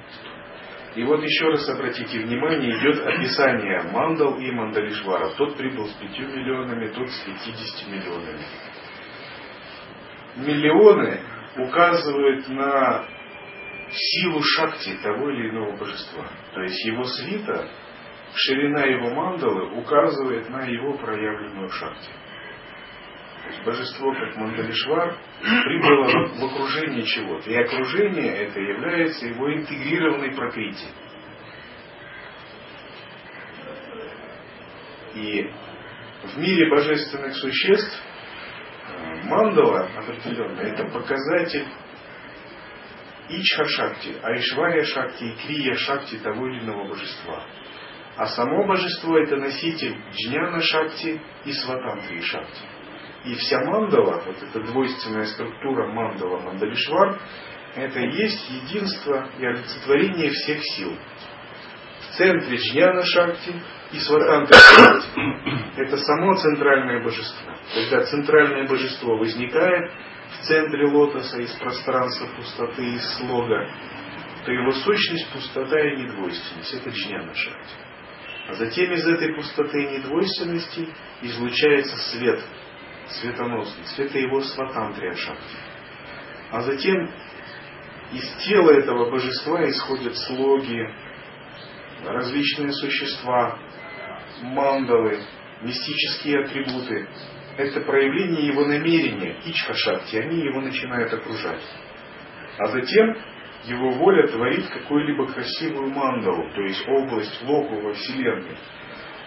И 0.97 1.05
вот 1.05 1.23
еще 1.23 1.49
раз 1.49 1.69
обратите 1.69 2.21
внимание, 2.21 2.79
идет 2.79 3.07
описание 3.07 3.83
Мандал 3.93 4.39
и 4.39 4.51
Мандалишвара. 4.51 5.29
Тот 5.37 5.57
прибыл 5.57 5.87
с 5.87 5.93
5 5.93 6.11
миллионами, 6.19 6.89
тот 6.89 7.09
с 7.09 7.21
50 7.25 7.89
миллионами. 7.89 8.41
Миллионы 10.37 11.21
указывают 11.59 12.49
на 12.49 13.05
силу 13.91 14.43
шакти 14.43 14.97
того 15.03 15.31
или 15.31 15.51
иного 15.51 15.77
божества. 15.77 16.29
То 16.55 16.63
есть 16.63 16.85
его 16.87 17.05
свита, 17.05 17.69
ширина 18.37 18.85
его 18.85 19.11
мандалы 19.11 19.79
указывает 19.79 20.49
на 20.51 20.65
его 20.67 20.97
проявленную 20.99 21.69
шакти. 21.71 22.11
То 23.43 23.51
есть 23.51 23.65
божество, 23.65 24.13
как 24.13 24.37
Мандалишвар, 24.37 25.17
прибыло 25.41 26.29
в 26.29 26.45
окружении 26.53 27.03
чего-то. 27.03 27.49
И 27.49 27.55
окружение 27.55 28.37
это 28.39 28.61
является 28.61 29.27
его 29.27 29.55
интегрированной 29.55 30.35
прокрити. 30.35 30.87
И 35.15 35.51
в 36.25 36.39
мире 36.39 36.69
божественных 36.71 37.35
существ 37.37 38.03
э, 38.89 39.23
мандала 39.25 39.89
определенно 39.97 40.61
это 40.61 40.85
показатель 40.87 41.67
Ичха 43.29 43.65
Шакти, 43.65 44.17
Айшвария 44.23 44.85
Шакти 44.85 45.25
и 45.25 45.37
Крия 45.37 45.75
Шакти 45.75 46.19
того 46.19 46.47
или 46.49 46.65
иного 46.65 46.89
божества. 46.89 47.45
А 48.17 48.27
само 48.29 48.67
божество 48.67 49.19
это 49.19 49.37
носитель 49.37 49.95
Джняна 50.13 50.61
Шакти 50.61 51.21
и 51.45 51.53
Сватантрии 51.53 52.21
Шакти. 52.21 52.63
И 53.27 53.35
вся 53.35 53.59
мандала, 53.65 54.23
вот 54.25 54.43
эта 54.43 54.61
двойственная 54.61 55.27
структура 55.27 55.93
мандала 55.93 56.39
Мандалишвар, 56.41 57.21
это 57.75 58.01
и 58.01 58.17
есть 58.17 58.51
единство 58.51 59.29
и 59.39 59.45
олицетворение 59.45 60.31
всех 60.31 60.63
сил. 60.63 60.97
В 62.01 62.17
центре 62.17 62.57
Джняна 62.57 63.03
Шакти 63.05 63.53
и 63.93 63.99
Сватантрия 63.99 64.61
Шакти 64.61 65.11
это 65.77 65.99
само 65.99 66.35
центральное 66.37 67.03
божество. 67.03 67.53
Когда 67.75 68.05
центральное 68.07 68.67
божество 68.67 69.19
возникает, 69.19 69.93
в 70.41 70.47
центре 70.47 70.87
лотоса 70.87 71.39
из 71.39 71.53
пространства 71.57 72.29
пустоты, 72.35 72.95
из 72.95 73.19
слога, 73.19 73.69
то 74.45 74.53
его 74.53 74.71
сущность 74.71 75.31
пустота 75.33 75.79
и 75.81 75.97
недвойственность. 75.97 76.75
Это 76.75 76.91
джняна 76.91 77.35
шакти. 77.35 77.86
А 78.49 78.55
затем 78.55 78.93
из 78.93 79.07
этой 79.07 79.35
пустоты 79.35 79.83
и 79.83 79.99
недвойственности 79.99 80.89
излучается 81.23 81.97
свет, 82.11 82.41
светоносный, 83.09 83.85
свет 83.87 84.15
его 84.15 84.41
сватантрия 84.41 85.15
шакти. 85.15 85.57
А 86.51 86.61
затем 86.61 87.11
из 88.13 88.45
тела 88.45 88.71
этого 88.71 89.11
божества 89.11 89.69
исходят 89.69 90.17
слоги, 90.17 90.89
различные 92.05 92.73
существа, 92.73 93.59
мандалы, 94.43 95.21
мистические 95.63 96.45
атрибуты, 96.45 97.09
это 97.57 97.81
проявление 97.81 98.47
его 98.47 98.65
намерения, 98.65 99.41
ичха-шакти, 99.45 100.17
они 100.17 100.45
его 100.45 100.61
начинают 100.61 101.13
окружать. 101.13 101.63
А 102.59 102.67
затем 102.67 103.17
его 103.67 103.91
воля 103.93 104.27
творит 104.29 104.69
какую-либо 104.69 105.27
красивую 105.27 105.91
мандалу, 105.91 106.51
то 106.53 106.63
есть 106.63 106.87
область 106.89 107.43
локу 107.43 107.81
во 107.81 107.93
Вселенной, 107.95 108.57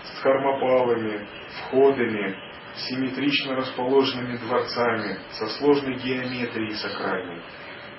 с 0.04 0.21
хармопалами, 0.21 1.28
входами, 1.60 2.36
симметрично 2.75 3.56
расположенными 3.56 4.38
дворцами, 4.38 5.17
со 5.32 5.47
сложной 5.58 5.95
геометрией 5.95 6.73
сакральной. 6.75 7.41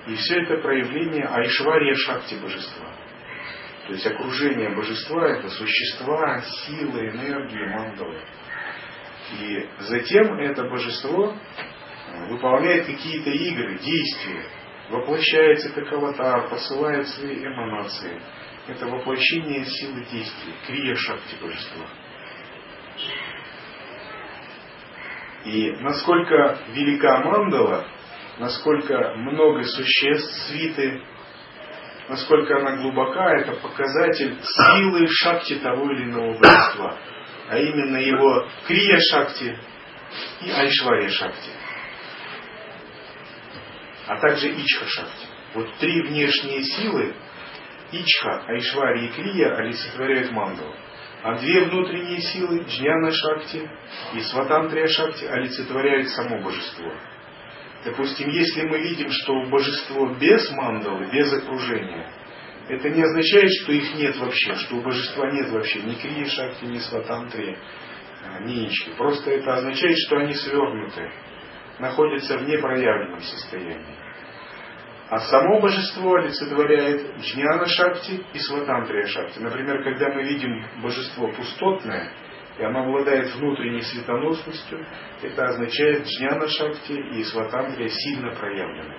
И 0.06 0.14
все 0.14 0.40
это 0.42 0.62
проявление 0.62 1.26
Айшвария 1.26 1.94
Шакти 1.94 2.36
божества. 2.36 2.90
То 3.86 3.92
есть 3.92 4.06
окружение 4.06 4.70
божества 4.74 5.28
это 5.28 5.48
существа, 5.48 6.40
силы, 6.40 7.10
энергии, 7.10 7.74
мандалы. 7.74 8.20
И 9.38 9.68
затем 9.80 10.38
это 10.38 10.64
божество 10.64 11.34
выполняет 12.28 12.86
какие-то 12.86 13.30
игры, 13.30 13.78
действия, 13.78 14.44
воплощается 14.90 15.70
как 15.72 15.92
аватар, 15.92 16.48
посылает 16.48 17.08
свои 17.08 17.44
эманации. 17.44 18.20
Это 18.68 18.86
воплощение 18.86 19.64
силы 19.64 20.04
действия, 20.10 20.54
крия 20.66 20.94
шакти 20.94 21.36
божества. 21.40 21.86
И 25.44 25.70
насколько 25.80 26.58
велика 26.72 27.22
мандала, 27.22 27.86
насколько 28.38 29.14
много 29.16 29.62
существ, 29.62 30.48
свиты, 30.48 31.02
насколько 32.08 32.58
она 32.58 32.76
глубока, 32.76 33.36
это 33.38 33.52
показатель 33.52 34.36
силы 34.42 35.06
шакти 35.08 35.54
того 35.60 35.90
или 35.92 36.04
иного 36.04 36.38
божества 36.38 36.98
а 37.50 37.58
именно 37.58 37.96
его 37.96 38.46
Крия 38.64 38.98
Шакти 39.10 39.58
и 40.40 40.50
Айшвария 40.52 41.08
Шакти, 41.08 41.50
а 44.10 44.16
также 44.16 44.48
Ичха 44.48 44.86
Шакти. 44.86 45.26
Вот 45.54 45.72
три 45.78 46.02
внешние 46.02 46.64
силы 46.64 47.14
Ичха, 47.92 48.42
Айшвария 48.48 49.08
и 49.08 49.12
Крия 49.12 49.54
олицетворяют 49.54 50.32
мандалу. 50.32 50.74
А 51.22 51.38
две 51.38 51.66
внутренние 51.66 52.20
силы, 52.20 52.64
Джняна 52.64 53.12
Шакти 53.12 53.70
и 54.14 54.20
Сватантрия 54.20 54.88
Шакти, 54.88 55.26
олицетворяют 55.26 56.08
само 56.08 56.42
божество. 56.42 56.92
Допустим, 57.84 58.30
если 58.30 58.62
мы 58.62 58.80
видим, 58.80 59.10
что 59.10 59.44
божество 59.48 60.08
без 60.14 60.50
мандалы, 60.50 61.08
без 61.12 61.32
окружения, 61.32 62.10
это 62.68 62.90
не 62.90 63.02
означает, 63.02 63.50
что 63.62 63.70
их 63.70 63.94
нет 63.94 64.16
вообще, 64.16 64.54
что 64.56 64.76
у 64.76 64.82
божества 64.82 65.30
нет 65.30 65.50
вообще 65.50 65.82
ни 65.82 65.94
Крии 65.94 66.24
Шакти, 66.24 66.64
ни 66.64 66.78
Сватантри, 66.78 67.56
а, 68.24 68.40
ни 68.42 68.66
Ички. 68.66 68.90
Просто 68.96 69.30
это 69.30 69.54
означает, 69.54 69.96
что 69.98 70.16
они 70.16 70.34
свернуты, 70.34 71.12
находятся 71.80 72.38
в 72.38 72.42
непроявленном 72.42 73.20
состоянии. 73.20 73.96
А 75.08 75.18
само 75.18 75.60
божество 75.60 76.14
олицетворяет 76.14 77.18
Джняна 77.18 77.66
Шакти 77.66 78.24
и 78.32 78.38
Сватантрия 78.38 79.06
Шакти. 79.06 79.40
Например, 79.40 79.82
когда 79.82 80.08
мы 80.10 80.22
видим 80.22 80.64
божество 80.80 81.26
пустотное, 81.32 82.12
и 82.58 82.62
оно 82.62 82.84
обладает 82.84 83.34
внутренней 83.34 83.82
светоносностью, 83.82 84.86
это 85.22 85.44
означает 85.46 86.06
Джняна 86.06 86.46
Шакти 86.46 86.92
и 86.92 87.24
Сватантрия 87.24 87.88
сильно 87.88 88.36
проявлены. 88.36 88.94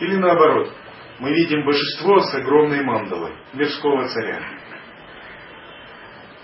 Или 0.00 0.16
наоборот, 0.16 0.72
мы 1.20 1.30
видим 1.30 1.64
божество 1.64 2.18
с 2.18 2.34
огромной 2.34 2.84
мандалой, 2.84 3.32
мирского 3.54 4.06
царя. 4.08 4.42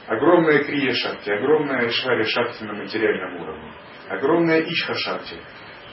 Огромная 0.06 0.64
крия 0.64 0.92
шакти, 0.94 1.30
огромная 1.30 1.88
Ишвария 1.88 2.24
шакти 2.24 2.64
на 2.64 2.74
материальном 2.74 3.42
уровне, 3.42 3.72
огромная 4.08 4.62
Ичха 4.62 4.94
шакти. 4.94 5.36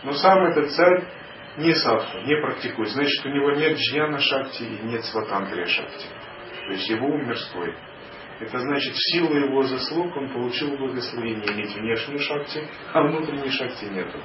Но 0.04 0.14
сам 0.14 0.46
этот 0.46 0.72
царь 0.72 1.04
не 1.58 1.74
садху, 1.74 2.20
не 2.20 2.36
практикует. 2.42 2.90
Значит, 2.90 3.26
у 3.26 3.30
него 3.30 3.52
нет 3.52 3.78
джняна 3.78 4.20
шакти 4.20 4.64
и 4.64 4.86
нет 4.86 5.04
сватантрия 5.06 5.66
шакти. 5.66 6.08
То 6.66 6.72
есть 6.72 6.90
его 6.90 7.08
ум 7.08 7.28
мирской. 7.28 7.76
Это 8.40 8.58
значит, 8.60 8.94
в 8.94 9.12
силу 9.12 9.36
его 9.36 9.64
заслуг 9.64 10.16
он 10.16 10.30
получил 10.32 10.78
благословение 10.78 11.52
иметь 11.54 11.76
внешнюю 11.76 12.20
шакти, 12.20 12.64
а 12.94 13.02
внутренней 13.02 13.52
шакти 13.52 13.86
нету. 13.86 14.20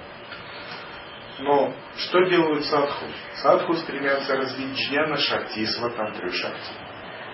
Но 1.41 1.75
что 1.97 2.23
делают 2.23 2.65
садху? 2.67 3.07
Садху 3.43 3.75
стремятся 3.75 4.37
развить 4.37 4.79
джняна 4.79 5.17
шакти 5.17 5.61
и 5.61 5.67
сватантрию 5.67 6.33
шакти. 6.33 6.73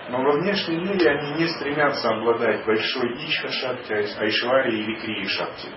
Но 0.09 0.23
во 0.23 0.33
внешнем 0.41 0.83
мире 0.85 1.11
они 1.11 1.41
не 1.41 1.49
стремятся 1.49 2.09
обладать 2.09 2.65
большой 2.65 3.15
ичха 3.27 3.49
шакти, 3.49 3.93
айшвари 3.93 4.79
или 4.79 4.99
крии 4.99 5.27
шакти. 5.27 5.69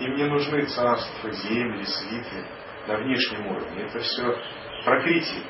Им 0.00 0.14
не 0.14 0.24
нужны 0.24 0.64
царства, 0.66 1.30
земли, 1.30 1.84
свиты 1.84 2.44
на 2.86 2.96
внешнем 2.98 3.46
уровне. 3.48 3.82
Это 3.82 3.98
все 4.00 4.36
прокрытие. 4.84 5.42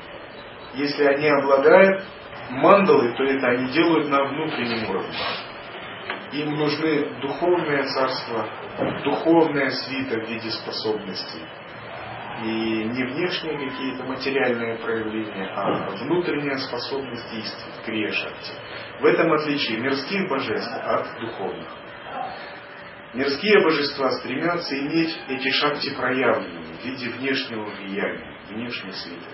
Если 0.73 1.03
они 1.03 1.27
обладают 1.27 2.03
мандалой, 2.49 3.15
то 3.15 3.23
это 3.23 3.47
они 3.47 3.71
делают 3.71 4.09
на 4.09 4.23
внутреннем 4.23 4.89
уровне. 4.89 5.17
Им 6.31 6.55
нужны 6.57 7.19
духовные 7.21 7.83
царства, 7.83 8.47
духовная 9.03 9.69
свита 9.69 10.19
в 10.19 10.29
виде 10.29 10.49
способностей. 10.51 11.43
И 12.43 12.85
не 12.85 13.03
внешние 13.03 13.69
какие-то 13.69 14.03
материальные 14.05 14.77
проявления, 14.77 15.51
а 15.55 15.89
внутренняя 15.91 16.57
способность 16.57 17.29
действовать, 17.31 17.83
крия. 17.83 18.11
В 19.01 19.05
этом 19.05 19.33
отличие 19.33 19.79
мирских 19.79 20.29
божеств 20.29 20.71
от 20.73 21.19
духовных. 21.19 21.67
Мирские 23.13 23.63
божества 23.63 24.11
стремятся 24.19 24.77
иметь 24.77 25.17
эти 25.27 25.49
шакти 25.49 25.95
проявленными 25.95 26.73
в 26.73 26.85
виде 26.85 27.09
внешнего 27.09 27.65
влияния, 27.65 28.37
внешней 28.49 28.91
свиты. 28.91 29.29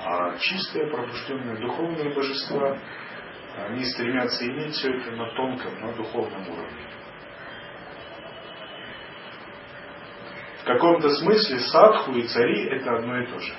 А 0.00 0.36
чистые, 0.38 0.90
пробужденные 0.90 1.56
духовные 1.58 2.14
божества, 2.14 2.78
они 3.56 3.84
стремятся 3.86 4.44
иметь 4.44 4.74
все 4.74 4.90
это 4.90 5.12
на 5.12 5.34
тонком, 5.34 5.80
на 5.80 5.94
духовном 5.94 6.48
уровне. 6.50 6.86
В 10.60 10.64
каком-то 10.64 11.08
смысле 11.08 11.60
садху 11.60 12.12
и 12.12 12.22
цари 12.24 12.66
это 12.66 12.98
одно 12.98 13.22
и 13.22 13.26
то 13.26 13.38
же. 13.38 13.54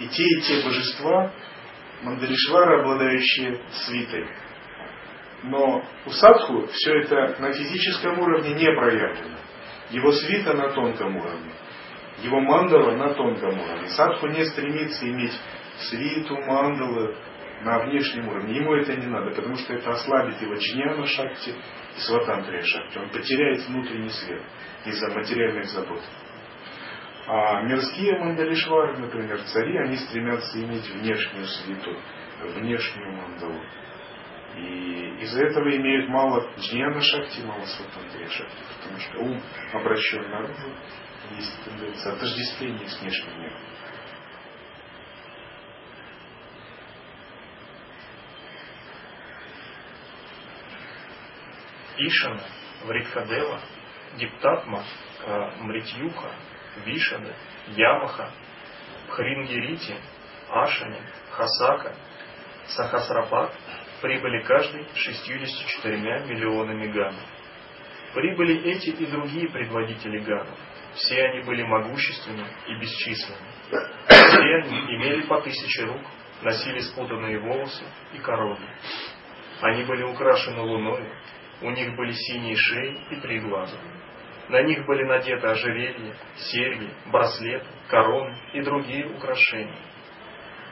И 0.00 0.08
те, 0.08 0.24
и 0.24 0.40
те 0.42 0.64
божества, 0.64 1.32
Мандалишвары, 2.02 2.80
обладающие 2.80 3.60
свитой, 3.72 4.28
но 5.42 5.84
у 6.04 6.10
садху 6.10 6.66
все 6.66 7.00
это 7.00 7.36
на 7.40 7.52
физическом 7.52 8.18
уровне 8.18 8.54
не 8.54 8.66
проявлено. 8.66 9.38
Его 9.90 10.12
свита 10.12 10.54
на 10.54 10.70
тонком 10.70 11.16
уровне. 11.16 11.52
Его 12.22 12.40
мандала 12.40 12.96
на 12.96 13.14
тонком 13.14 13.58
уровне. 13.58 13.88
Садху 13.88 14.26
не 14.26 14.44
стремится 14.44 15.08
иметь 15.08 15.32
свиту, 15.88 16.36
мандалы 16.36 17.14
на 17.62 17.78
внешнем 17.80 18.28
уровне. 18.28 18.56
Ему 18.56 18.74
это 18.74 18.96
не 18.96 19.06
надо, 19.06 19.30
потому 19.30 19.56
что 19.56 19.74
это 19.74 19.90
ослабит 19.90 20.40
его 20.40 20.54
джняна 20.54 21.06
шакти 21.06 21.50
и 21.50 22.00
сватантрия 22.00 22.62
шакти. 22.62 22.98
Он 22.98 23.08
потеряет 23.10 23.66
внутренний 23.68 24.10
свет 24.10 24.42
из-за 24.84 25.08
материальных 25.10 25.66
забот. 25.66 26.02
А 27.26 27.62
мирские 27.62 28.18
мандалишвары, 28.18 28.98
например, 28.98 29.40
цари, 29.42 29.76
они 29.78 29.96
стремятся 29.96 30.58
иметь 30.62 30.88
внешнюю 30.88 31.46
свиту, 31.46 31.96
внешнюю 32.54 33.12
мандалу. 33.12 33.60
И 34.56 35.18
из-за 35.22 35.42
этого 35.42 35.76
имеют 35.76 36.08
мало 36.08 36.50
джняна 36.56 37.00
шакти, 37.00 37.40
мало 37.40 37.64
сватантрия 37.64 38.28
шакти, 38.28 38.56
потому 38.76 38.98
что 38.98 39.18
ум 39.18 39.42
обращен 39.72 40.30
наружу, 40.30 40.74
есть 41.36 41.64
тенденция 41.64 42.12
отождествления 42.14 42.86
с 42.86 43.00
внешним 43.00 43.40
миром. 43.40 43.60
Ишана, 51.98 52.44
Вритхадева, 52.84 53.60
Диптатма, 54.16 54.84
Мритюха, 55.60 56.32
Вишада, 56.84 57.34
Ямаха, 57.66 58.30
Хрингирити, 59.10 59.96
Ашани, 60.48 61.00
Хасака, 61.32 61.94
Сахасрапат 62.68 63.52
прибыли 64.00 64.42
каждый 64.42 64.86
64 64.94 65.96
миллионами 66.26 66.86
ганов. 66.88 67.22
Прибыли 68.14 68.62
эти 68.70 68.90
и 68.90 69.06
другие 69.06 69.48
предводители 69.50 70.18
ганов. 70.20 70.58
Все 70.94 71.22
они 71.24 71.42
были 71.44 71.62
могущественны 71.62 72.46
и 72.66 72.74
бесчисленны. 72.80 73.48
Все 74.08 74.54
они 74.62 74.78
имели 74.96 75.22
по 75.22 75.40
тысяче 75.40 75.84
рук, 75.84 76.02
носили 76.42 76.80
спутанные 76.80 77.38
волосы 77.38 77.84
и 78.14 78.18
короны. 78.18 78.66
Они 79.60 79.84
были 79.84 80.02
украшены 80.04 80.60
луной, 80.60 81.04
у 81.62 81.70
них 81.70 81.94
были 81.96 82.12
синие 82.12 82.56
шеи 82.56 83.00
и 83.10 83.16
три 83.16 83.40
глаза. 83.40 83.76
На 84.48 84.62
них 84.62 84.86
были 84.86 85.04
надеты 85.04 85.46
ожерелья, 85.46 86.14
серьги, 86.36 86.88
браслеты, 87.12 87.66
короны 87.88 88.34
и 88.54 88.62
другие 88.62 89.06
украшения. 89.06 89.78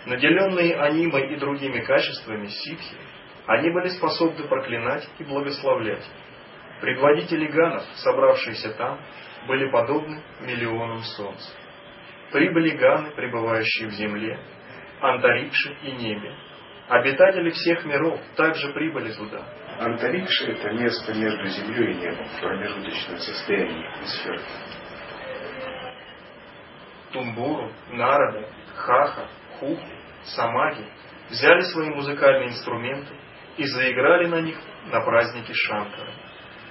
Наделенные 0.07 0.77
анимой 0.77 1.35
и 1.35 1.37
другими 1.37 1.81
качествами 1.81 2.47
ситхи, 2.47 2.97
они 3.47 3.70
были 3.70 3.88
способны 3.88 4.47
проклинать 4.49 5.09
и 5.18 5.24
благословлять. 5.24 6.05
Предводители 6.80 7.47
ганов, 7.47 7.84
собравшиеся 7.97 8.74
там, 8.74 9.01
были 9.47 9.70
подобны 9.70 10.20
миллионам 10.40 11.03
солнц. 11.03 11.40
Прибыли 12.32 12.76
ганы, 12.76 13.12
пребывающие 13.12 13.88
в 13.88 13.92
земле, 13.92 14.38
антарикше 15.01 15.76
и 15.82 15.92
небе. 15.92 16.34
Обитатели 16.88 17.51
всех 17.51 17.84
миров 17.84 18.20
также 18.36 18.72
прибыли 18.72 19.12
туда. 19.12 19.44
Антарикша– 19.78 20.47
это 20.53 20.70
место 20.72 21.14
между 21.14 21.47
землей 21.47 21.92
и 21.92 21.97
небом, 21.97 22.26
промежуточное 22.40 23.18
состояние 23.18 23.90
сферы. 24.05 24.40
Тумбуру, 27.12 27.72
Нарада, 27.90 28.49
Хаха, 28.74 29.28
Хуху, 29.59 29.86
Самаги 30.24 30.84
взяли 31.30 31.61
свои 31.61 31.90
музыкальные 31.90 32.49
инструменты 32.49 33.14
и 33.57 33.65
заиграли 33.65 34.27
на 34.27 34.41
них 34.41 34.59
на 34.91 35.01
празднике 35.01 35.53
Шанкара. 35.55 36.13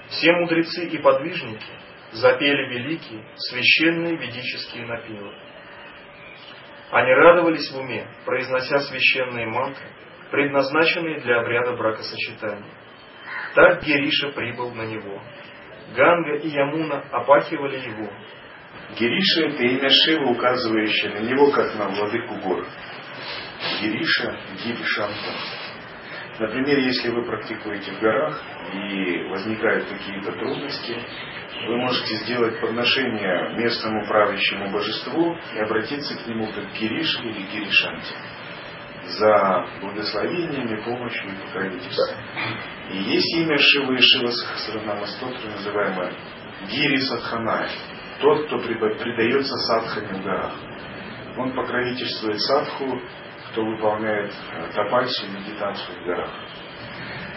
Все 0.08 0.32
мудрецы 0.32 0.86
и 0.86 0.98
подвижники 0.98 1.66
запели 2.12 2.68
великие, 2.68 3.24
священные 3.36 4.16
ведические 4.16 4.86
напевы. 4.86 5.34
Они 6.90 7.12
радовались 7.12 7.70
в 7.72 7.78
уме, 7.78 8.06
произнося 8.24 8.78
священные 8.78 9.46
мантры, 9.46 9.86
предназначенные 10.30 11.20
для 11.20 11.40
обряда 11.40 11.72
бракосочетания. 11.76 12.72
Так 13.54 13.82
Гериша 13.82 14.30
прибыл 14.30 14.72
на 14.72 14.82
него. 14.82 15.20
Ганга 15.94 16.36
и 16.36 16.48
Ямуна 16.48 17.04
опахивали 17.10 17.78
его. 17.78 18.10
Гериша– 18.98 19.46
это 19.46 19.62
имя 19.64 19.88
Шивы, 19.88 20.30
указывающее 20.30 21.12
на 21.12 21.18
него, 21.18 21.50
как 21.50 21.74
на 21.74 21.88
владыку 21.88 22.36
гор. 22.36 22.66
Гириша, 23.80 24.38
Гиришанта. 24.64 25.65
Например, 26.38 26.78
если 26.78 27.08
вы 27.10 27.24
практикуете 27.24 27.92
в 27.92 28.00
горах 28.00 28.42
и 28.74 29.22
возникают 29.30 29.88
какие-то 29.88 30.32
трудности, 30.32 30.96
вы 31.66 31.76
можете 31.78 32.16
сделать 32.16 32.60
подношение 32.60 33.54
местному 33.56 34.06
правящему 34.06 34.70
божеству 34.70 35.34
и 35.54 35.58
обратиться 35.58 36.14
к 36.14 36.26
нему 36.26 36.46
как 36.52 36.72
Гирише 36.74 37.22
или 37.22 37.42
Гиришанте 37.50 38.14
за 39.06 39.66
благословениями, 39.80 40.84
помощью 40.84 41.30
и 41.30 41.46
покровительством. 41.46 42.18
И 42.90 42.96
есть 42.98 43.36
имя 43.36 43.56
Шивы 43.56 43.96
и 43.96 44.00
Шива 44.00 44.30
Сахасранама 44.30 45.06
Стотра, 45.06 45.50
называемое 45.50 46.12
Гири 46.68 46.96
Садханай, 46.96 47.68
тот, 48.20 48.46
кто 48.46 48.58
предается 48.58 49.54
садхане 49.68 50.20
в 50.20 50.24
горах. 50.24 50.54
Он 51.38 51.54
покровительствует 51.54 52.40
садху 52.40 53.00
кто 53.56 53.64
выполняет 53.64 54.30
э, 54.52 54.68
тапасию, 54.74 55.32
медитацию 55.32 55.98
в 55.98 56.04
горах. 56.04 56.30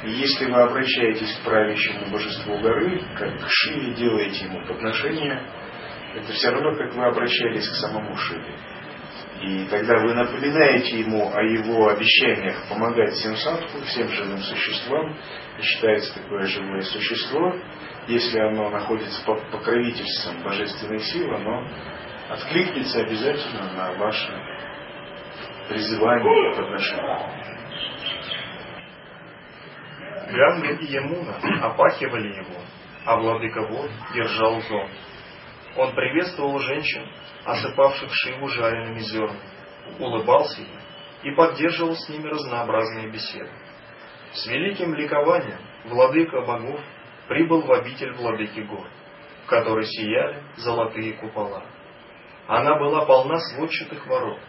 И 0.03 0.11
если 0.11 0.51
вы 0.51 0.61
обращаетесь 0.63 1.33
к 1.37 1.45
правящему 1.45 2.11
божеству 2.11 2.59
горы, 2.59 3.01
как 3.17 3.39
к 3.39 3.47
Шиве 3.47 3.93
делаете 3.93 4.43
ему 4.43 4.67
подношение, 4.67 5.41
это 6.15 6.33
все 6.33 6.49
равно, 6.49 6.75
как 6.75 6.93
вы 6.93 7.05
обращались 7.05 7.69
к 7.69 7.75
самому 7.75 8.17
Шиве. 8.17 8.53
И 9.43 9.65
тогда 9.69 9.97
вы 9.99 10.13
напоминаете 10.13 10.99
ему 10.99 11.31
о 11.33 11.41
его 11.41 11.87
обещаниях 11.87 12.67
помогать 12.67 13.13
всем 13.13 13.37
садху, 13.37 13.79
всем 13.85 14.09
живым 14.09 14.39
существам. 14.39 15.17
И 15.57 15.61
считается 15.61 16.21
такое 16.21 16.47
живое 16.47 16.81
существо, 16.81 17.55
если 18.09 18.39
оно 18.39 18.69
находится 18.69 19.23
под 19.23 19.49
покровительством 19.51 20.43
божественной 20.43 20.99
силы, 20.99 21.33
оно 21.37 21.65
откликнется 22.29 22.99
обязательно 22.99 23.71
на 23.73 23.93
ваше 23.93 24.33
призывание 25.69 26.55
к 26.55 26.59
отношению. 26.59 27.49
Ганга 30.31 30.73
и 30.73 30.85
Ямуна 30.85 31.37
опахивали 31.61 32.35
его, 32.35 32.61
а 33.05 33.17
владыка 33.17 33.61
вод 33.61 33.89
держал 34.13 34.59
зон. 34.61 34.89
Он 35.77 35.93
приветствовал 35.95 36.59
женщин, 36.59 37.05
осыпавших 37.45 38.09
Шиву 38.11 38.47
жареными 38.49 38.99
зернами, 38.99 39.39
улыбался 39.99 40.61
им 40.61 40.79
и 41.23 41.31
поддерживал 41.35 41.95
с 41.95 42.09
ними 42.09 42.27
разнообразные 42.27 43.11
беседы. 43.11 43.51
С 44.33 44.47
великим 44.47 44.93
ликованием 44.93 45.59
владыка 45.85 46.41
богов 46.41 46.79
прибыл 47.27 47.61
в 47.61 47.71
обитель 47.71 48.13
владыки 48.13 48.61
гор, 48.61 48.87
в 49.45 49.47
которой 49.47 49.85
сияли 49.85 50.43
золотые 50.57 51.13
купола. 51.13 51.63
Она 52.47 52.79
была 52.79 53.05
полна 53.05 53.37
сводчатых 53.37 54.05
ворот, 54.07 54.39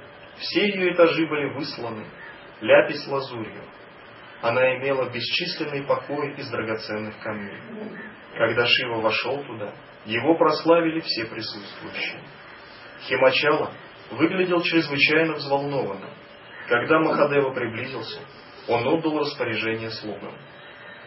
все 0.41 0.67
ее 0.67 0.95
этажи 0.95 1.27
были 1.27 1.55
высланы 1.55 2.07
ляпис 2.61 3.07
лазурью. 3.07 3.63
Она 4.43 4.77
имела 4.77 5.11
бесчисленный 5.11 5.85
покой 5.85 6.35
из 6.37 6.49
драгоценных 6.51 7.19
камней. 7.21 7.61
Когда 8.35 8.67
Шива 8.67 9.01
вошел 9.01 9.45
туда, 9.45 9.73
его 10.07 10.35
прославили 10.37 11.01
все 11.01 11.27
присутствующие. 11.27 12.23
Химачала 13.03 13.73
выглядел 14.11 14.63
чрезвычайно 14.63 15.35
взволнованным. 15.35 16.11
Когда 16.69 17.01
Махадева 17.01 17.53
приблизился, 17.53 18.21
он 18.69 18.87
отдал 18.87 19.19
распоряжение 19.19 19.91
слугам. 19.91 20.35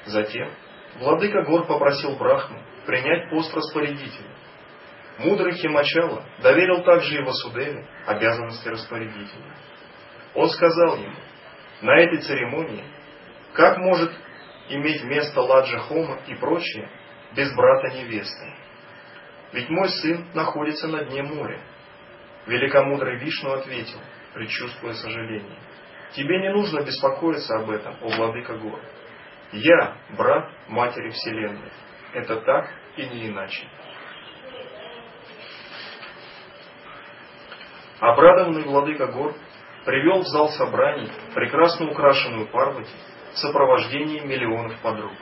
Затем 0.05 0.51
владыка 0.99 1.43
гор 1.43 1.65
попросил 1.65 2.15
Брахму 2.17 2.61
принять 2.85 3.29
пост 3.31 3.53
распорядителя. 3.55 4.29
Мудрый 5.19 5.53
Химачала 5.53 6.25
доверил 6.41 6.83
также 6.83 7.15
и 7.15 7.23
Васудеве 7.23 7.87
обязанности 8.07 8.67
распорядителя. 8.67 9.55
Он 10.33 10.49
сказал 10.49 10.97
ему, 10.97 11.15
на 11.81 11.99
этой 11.99 12.19
церемонии, 12.21 12.83
как 13.53 13.77
может 13.77 14.11
иметь 14.69 15.03
место 15.03 15.41
Ладжа 15.41 15.79
Хома 15.79 16.19
и 16.27 16.35
прочее 16.35 16.89
без 17.35 17.53
брата 17.55 17.95
невесты? 17.95 18.53
Ведь 19.51 19.69
мой 19.69 19.89
сын 19.89 20.29
находится 20.33 20.87
на 20.87 21.03
дне 21.05 21.21
моря. 21.21 21.61
Великомудрый 22.47 23.19
Вишну 23.19 23.51
ответил, 23.51 23.99
предчувствуя 24.33 24.93
сожаление. 24.93 25.59
Тебе 26.13 26.39
не 26.39 26.49
нужно 26.49 26.81
беспокоиться 26.81 27.55
об 27.59 27.69
этом, 27.69 27.95
о 28.01 28.07
владыка 28.15 28.57
гор. 28.57 28.79
Я 29.51 29.97
брат 30.17 30.49
матери 30.67 31.09
Вселенной. 31.09 31.71
Это 32.13 32.37
так 32.41 32.71
и 32.97 33.05
не 33.07 33.27
иначе. 33.27 33.67
Обрадованный 38.03 38.63
владыка 38.63 39.07
гор 39.07 39.33
привел 39.85 40.23
в 40.23 40.27
зал 40.27 40.49
собраний 40.49 41.09
прекрасно 41.33 41.89
украшенную 41.89 42.47
Парвати 42.47 42.91
в 43.31 43.37
сопровождении 43.37 44.19
миллионов 44.19 44.77
подруг. 44.81 45.13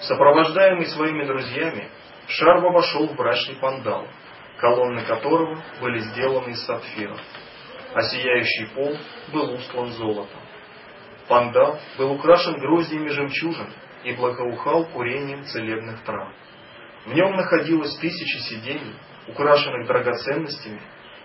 Сопровождаемый 0.00 0.86
своими 0.86 1.26
друзьями, 1.26 1.90
Шарва 2.28 2.70
вошел 2.70 3.08
в 3.08 3.14
брачный 3.14 3.56
пандал, 3.56 4.06
колонны 4.56 5.02
которого 5.02 5.62
были 5.82 5.98
сделаны 5.98 6.52
из 6.52 6.64
сапфиров, 6.64 7.20
а 7.92 8.00
сияющий 8.00 8.74
пол 8.74 8.96
был 9.30 9.52
устлан 9.52 9.92
золотом. 9.92 10.40
Пандал 11.28 11.78
был 11.98 12.12
украшен 12.12 12.58
гроздьями 12.58 13.08
жемчужин 13.08 13.70
и 14.04 14.14
благоухал 14.14 14.86
курением 14.86 15.44
целебных 15.44 16.02
трав. 16.04 16.32
В 17.04 17.12
нем 17.12 17.36
находилось 17.36 17.94
тысячи 17.98 18.38
сидений, 18.48 18.94
украшенных 19.28 19.86
драгоценностями, 19.86 20.80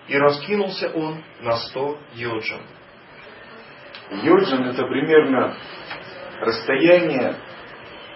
и 0.07 0.17
раскинулся 0.17 0.89
он 0.89 1.23
на 1.41 1.57
сто 1.57 1.99
йоджин. 2.13 2.61
Йоджин 4.23 4.63
это 4.63 4.85
примерно 4.85 5.57
расстояние 6.39 7.35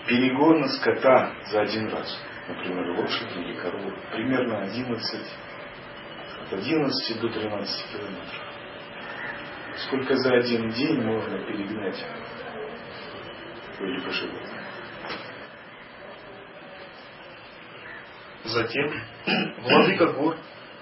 перегона 0.08 0.68
скота 0.70 1.34
за 1.48 1.62
один 1.62 1.90
раз. 1.90 2.18
Например, 2.48 3.00
лошадь 3.00 3.36
или 3.36 3.54
корова. 3.54 3.94
Примерно 4.12 4.64
11, 4.64 5.22
от 6.44 6.54
11 6.54 7.22
до 7.22 7.30
13 7.30 7.92
километров. 7.92 8.42
Сколько 9.86 10.16
за 10.16 10.36
один 10.36 10.70
день 10.70 11.02
можно 11.02 11.40
перегнать 11.46 12.04
какое-либо 13.72 14.12
животное. 14.12 14.64
Затем 18.44 18.92
владыка 19.62 20.08
гор 20.08 20.38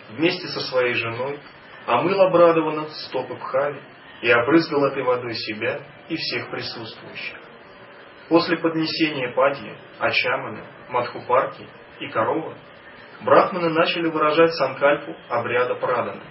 вместе 0.10 0.48
со 0.48 0.60
своей 0.62 0.94
женой 0.94 1.40
омыл 1.86 2.22
обрадованно 2.22 2.88
стопы 2.90 3.36
Бхави 3.36 3.82
и 4.22 4.30
обрызгал 4.30 4.86
этой 4.86 5.04
водой 5.04 5.34
себя 5.34 5.82
и 6.10 6.16
всех 6.16 6.50
присутствующих. 6.50 7.38
После 8.28 8.58
поднесения 8.58 9.34
падьи, 9.34 9.74
ачаманы, 9.98 10.64
мадхупарки 10.90 11.66
и 12.00 12.08
коровы, 12.10 12.56
брахманы 13.22 13.70
начали 13.70 14.08
выражать 14.08 14.54
санкальпу 14.54 15.16
обряда 15.30 15.76
праданы. 15.76 16.24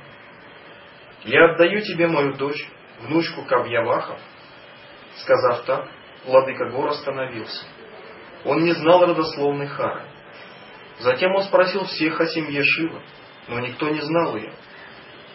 «Я 1.24 1.52
отдаю 1.52 1.80
тебе 1.80 2.06
мою 2.06 2.34
дочь, 2.34 2.68
внучку 3.00 3.44
Кавьявахов». 3.44 4.20
Сказав 5.16 5.64
так, 5.64 5.88
владыка 6.24 6.70
гор 6.70 6.90
остановился. 6.90 7.66
Он 8.44 8.62
не 8.62 8.72
знал 8.72 9.04
родословной 9.04 9.66
Хары. 9.66 10.02
Затем 11.00 11.34
он 11.34 11.42
спросил 11.42 11.84
всех 11.84 12.20
о 12.20 12.26
семье 12.26 12.62
Шивы, 12.62 13.02
но 13.48 13.60
никто 13.60 13.88
не 13.88 14.00
знал 14.00 14.36
ее. 14.36 14.52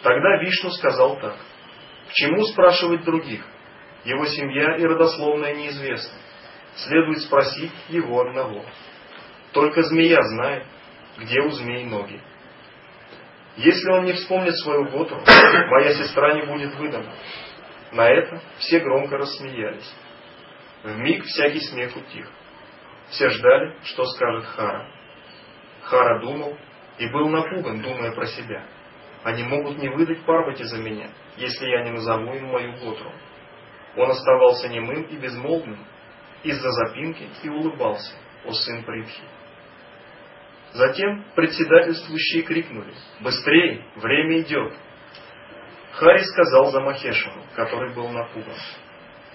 Тогда 0.02 0.38
Вишну 0.40 0.70
сказал 0.70 1.18
так. 1.18 1.36
К 2.08 2.12
чему 2.12 2.44
спрашивать 2.44 3.04
других? 3.04 3.44
Его 4.04 4.26
семья 4.26 4.76
и 4.76 4.84
родословная 4.84 5.54
неизвестны. 5.54 6.18
Следует 6.76 7.22
спросить 7.22 7.72
его 7.88 8.20
одного. 8.20 8.64
Только 9.52 9.82
змея 9.82 10.20
знает, 10.22 10.66
где 11.18 11.40
у 11.40 11.50
змей 11.50 11.84
ноги. 11.84 12.20
Если 13.56 13.88
он 13.90 14.04
не 14.04 14.12
вспомнит 14.12 14.56
свою 14.58 14.90
Готру, 14.90 15.20
моя 15.70 15.94
сестра 15.94 16.34
не 16.34 16.42
будет 16.42 16.74
выдана. 16.74 17.14
На 17.92 18.08
это 18.08 18.42
все 18.58 18.80
громко 18.80 19.16
рассмеялись. 19.16 19.94
В 20.82 20.96
миг 20.98 21.24
всякий 21.24 21.60
смех 21.60 21.96
утих. 21.96 22.28
Все 23.10 23.28
ждали, 23.28 23.76
что 23.84 24.04
скажет 24.04 24.44
Хара. 24.44 24.88
Хара 25.82 26.20
думал 26.20 26.58
и 26.98 27.06
был 27.08 27.28
напуган, 27.28 27.80
думая 27.80 28.12
про 28.12 28.26
себя. 28.26 28.64
Они 29.22 29.42
могут 29.42 29.78
не 29.78 29.88
выдать 29.88 30.24
Парвати 30.24 30.64
за 30.64 30.78
меня, 30.78 31.08
если 31.36 31.66
я 31.66 31.84
не 31.84 31.90
назову 31.92 32.32
им 32.34 32.46
мою 32.46 32.72
Готру. 32.72 33.10
Он 33.96 34.10
оставался 34.10 34.68
немым 34.68 35.02
и 35.04 35.16
безмолвным 35.16 35.78
из-за 36.42 36.70
запинки 36.70 37.26
и 37.42 37.48
улыбался, 37.48 38.14
о 38.44 38.52
сын 38.52 38.84
Притхи. 38.84 39.22
Затем 40.72 41.24
председательствующие 41.34 42.42
крикнули 42.42 42.92
«Быстрее! 43.20 43.84
Время 43.96 44.40
идет!» 44.40 44.74
Хари 45.92 46.22
сказал 46.24 46.72
за 46.72 46.80
Махешину, 46.80 47.42
который 47.54 47.94
был 47.94 48.08
напуган. 48.08 48.56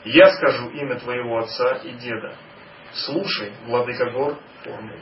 «Я 0.04 0.32
скажу 0.36 0.70
имя 0.70 1.00
твоего 1.00 1.40
отца 1.40 1.76
и 1.78 1.92
деда. 1.94 2.36
Слушай, 2.94 3.54
владыка 3.66 4.12
гор, 4.12 4.38
Формулы». 4.64 5.00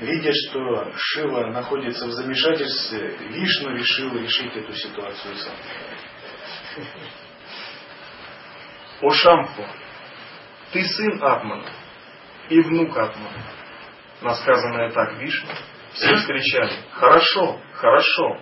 Видя, 0.00 0.30
что 0.32 0.92
Шива 0.96 1.46
находится 1.48 2.06
в 2.06 2.12
замешательстве, 2.12 3.16
Вишну 3.30 3.70
решил 3.74 4.16
решить 4.16 4.54
эту 4.54 4.72
ситуацию 4.72 5.34
сам. 5.34 5.54
О 9.00 9.10
Шамху, 9.10 9.64
ты 10.72 10.84
сын 10.84 11.22
Атмана 11.22 11.68
и 12.48 12.60
внук 12.60 12.96
Атмана. 12.96 13.44
На 14.20 14.34
сказанное 14.36 14.90
так 14.90 15.18
Вишну 15.18 15.50
все 15.94 16.16
скричали 16.18 16.74
«Хорошо, 16.92 17.60
хорошо!» 17.74 18.40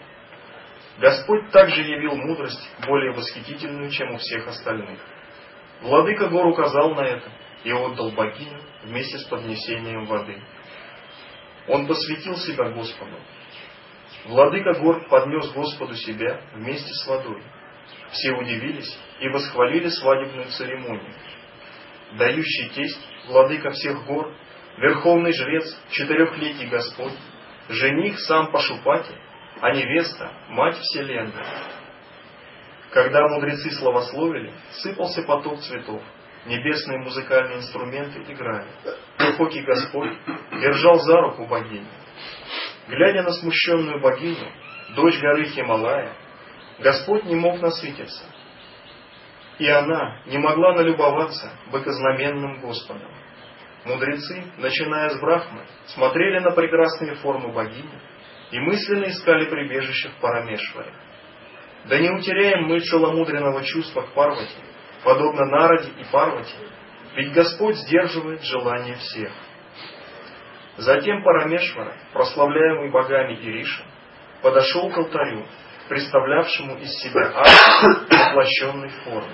Господь 0.98 1.50
также 1.52 1.82
явил 1.82 2.16
мудрость, 2.16 2.70
более 2.86 3.12
восхитительную, 3.12 3.90
чем 3.90 4.14
у 4.14 4.18
всех 4.18 4.46
остальных. 4.46 4.98
Владыка 5.80 6.28
гор 6.28 6.46
указал 6.46 6.94
на 6.94 7.00
это 7.00 7.30
и 7.64 7.72
отдал 7.72 8.10
богиню 8.12 8.60
вместе 8.82 9.18
с 9.18 9.24
поднесением 9.24 10.06
воды. 10.06 10.42
Он 11.68 11.86
посвятил 11.86 12.36
себя 12.36 12.70
Господу. 12.70 13.18
Владыка 14.26 14.74
гор 14.80 15.08
поднес 15.08 15.52
Господу 15.52 15.94
себя 15.94 16.40
вместе 16.54 16.92
с 16.92 17.06
водой. 17.06 17.42
Все 18.10 18.32
удивились 18.32 18.98
и 19.20 19.28
восхвалили 19.28 19.88
свадебную 19.88 20.46
церемонию. 20.46 21.14
Дающий 22.18 22.68
тесть, 22.70 23.08
владыка 23.28 23.70
всех 23.70 24.04
гор, 24.06 24.32
верховный 24.78 25.32
жрец, 25.32 25.64
четырехлетний 25.90 26.68
Господь, 26.68 27.14
жених 27.68 28.18
сам 28.20 28.50
Пашупати, 28.52 29.14
а 29.60 29.70
невеста– 29.72 30.30
мать 30.48 30.76
Вселенной. 30.76 31.32
Когда 32.90 33.26
мудрецы 33.28 33.70
словословили, 33.72 34.52
сыпался 34.82 35.22
поток 35.22 35.60
цветов, 35.60 36.02
небесные 36.46 36.98
музыкальные 36.98 37.58
инструменты 37.58 38.20
играли. 38.32 38.68
Глубокий 39.18 39.62
Господь 39.62 40.12
держал 40.60 40.98
за 41.00 41.20
руку 41.20 41.46
богиню. 41.46 41.88
Глядя 42.88 43.22
на 43.22 43.32
смущенную 43.32 44.00
богиню, 44.00 44.50
дочь 44.94 45.18
горы 45.20 45.44
Хималая, 45.46 46.12
Господь 46.78 47.24
не 47.24 47.34
мог 47.34 47.60
насытиться. 47.60 48.24
И 49.58 49.66
она 49.68 50.20
не 50.26 50.38
могла 50.38 50.74
налюбоваться 50.74 51.50
быкознаменным 51.72 52.60
Господом. 52.60 53.10
Мудрецы, 53.84 54.44
начиная 54.58 55.10
с 55.10 55.20
Брахмы, 55.20 55.64
смотрели 55.86 56.40
на 56.40 56.50
прекрасные 56.50 57.14
формы 57.16 57.52
богини 57.52 58.00
и 58.50 58.58
мысленно 58.58 59.06
искали 59.06 59.48
прибежище 59.48 60.10
в 60.10 60.20
Парамешваре. 60.20 60.92
Да 61.86 61.98
не 61.98 62.10
утеряем 62.10 62.64
мы 62.64 62.80
целомудренного 62.80 63.62
чувства 63.64 64.02
к 64.02 64.12
Парвати, 64.12 64.62
подобно 65.06 65.46
Нараде 65.46 65.92
и 66.00 66.04
Парвати, 66.10 66.56
ведь 67.14 67.32
Господь 67.32 67.76
сдерживает 67.76 68.42
желания 68.42 68.96
всех. 68.96 69.30
Затем 70.78 71.22
Парамешвара, 71.22 71.96
прославляемый 72.12 72.90
богами 72.90 73.34
Ириша, 73.34 73.84
подошел 74.42 74.90
к 74.90 74.98
алтарю, 74.98 75.46
представлявшему 75.88 76.78
из 76.78 76.90
себя 76.98 77.32
акт 77.36 78.10
воплощенной 78.10 78.88
формы. 79.04 79.32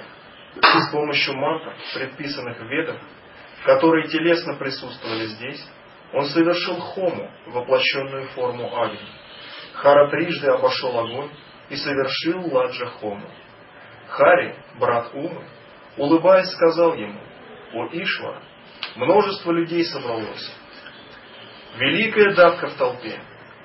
С 0.61 0.91
помощью 0.93 1.39
мантр, 1.39 1.75
предписанных 1.95 2.59
в 2.59 2.67
ведах, 2.67 3.01
которые 3.65 4.09
телесно 4.09 4.57
присутствовали 4.57 5.25
здесь, 5.25 5.67
он 6.13 6.27
совершил 6.27 6.77
хому, 6.81 7.31
воплощенную 7.47 8.27
форму 8.35 8.77
Агни. 8.77 9.09
Хара 9.73 10.11
трижды 10.11 10.49
обошел 10.49 10.99
огонь 10.99 11.31
и 11.71 11.77
совершил 11.77 12.55
ладжа 12.55 12.87
хому. 13.01 13.27
Хари, 14.09 14.55
брат 14.79 15.15
Умы, 15.15 15.47
улыбаясь, 15.97 16.51
сказал 16.53 16.95
ему, 16.95 17.21
«О 17.73 17.87
Ишвара, 17.93 18.43
Множество 18.97 19.53
людей 19.53 19.85
собралось. 19.85 20.55
Великая 21.79 22.35
давка 22.35 22.69
в 22.69 22.75
толпе. 22.75 23.19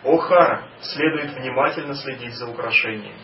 О, 0.03 0.17
Хара, 0.17 0.69
следует 0.80 1.34
внимательно 1.34 1.95
следить 1.95 2.34
за 2.36 2.47
украшениями. 2.47 3.19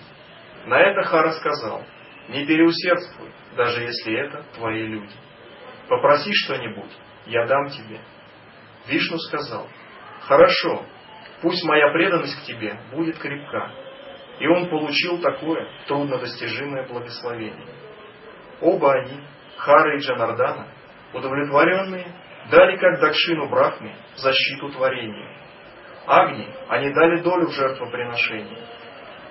На 0.66 0.80
это 0.82 1.04
Хара 1.04 1.32
сказал, 1.32 1.86
не 2.30 2.45
переусердствуй, 2.45 3.32
даже 3.56 3.84
если 3.84 4.14
это 4.14 4.43
твои 4.56 4.86
люди. 4.86 5.14
Попроси 5.88 6.32
что-нибудь, 6.34 6.91
я 7.28 7.45
дам 7.45 7.70
тебе. 7.70 8.01
Вишну 8.88 9.18
сказал, 9.20 9.68
хорошо, 10.22 10.86
пусть 11.41 11.64
моя 11.64 11.89
преданность 11.93 12.41
к 12.41 12.45
тебе 12.45 12.78
будет 12.91 13.18
крепка. 13.18 13.72
И 14.39 14.47
он 14.47 14.70
получил 14.70 15.22
такое 15.22 15.70
труднодостижимое 15.88 16.88
благословение. 16.88 17.82
Оба 18.64 18.93
они, 18.93 19.20
Хара 19.57 19.97
и 19.97 19.99
Джанардана, 19.99 20.68
удовлетворенные, 21.14 22.07
дали 22.49 22.78
как 22.78 23.01
Дакшину 23.01 23.49
Брахме 23.49 23.93
защиту 24.16 24.70
творения. 24.70 25.30
Агни 26.07 26.47
они 26.70 26.93
дали 26.93 27.22
долю 27.22 27.47
в 27.47 27.51
жертвоприношении. 27.53 28.57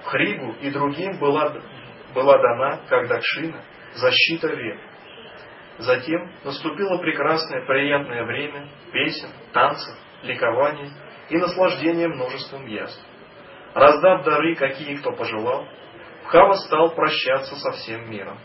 Хригу 0.05 0.53
и 0.61 0.71
другим 0.71 1.19
была, 1.19 1.55
была 2.15 2.39
дана, 2.39 2.81
как 2.89 3.09
Дакшина, 3.09 3.65
защита 3.95 4.49
век. 4.49 4.79
Затем 5.79 6.31
наступило 6.45 6.99
прекрасное, 6.99 7.65
приятное 7.65 8.25
время 8.25 8.69
песен, 8.93 9.31
танцев, 9.55 9.97
ликования 10.23 10.91
и 11.31 11.39
наслаждения 11.39 12.09
множеством 12.09 12.67
яств. 12.67 13.03
Раздав 13.73 14.25
дары, 14.25 14.55
какие 14.57 14.97
кто 14.97 15.13
пожелал, 15.13 15.67
Пхава 16.25 16.53
стал 16.55 16.95
прощаться 16.95 17.57
со 17.57 17.73
всем 17.73 18.11
миром. 18.11 18.39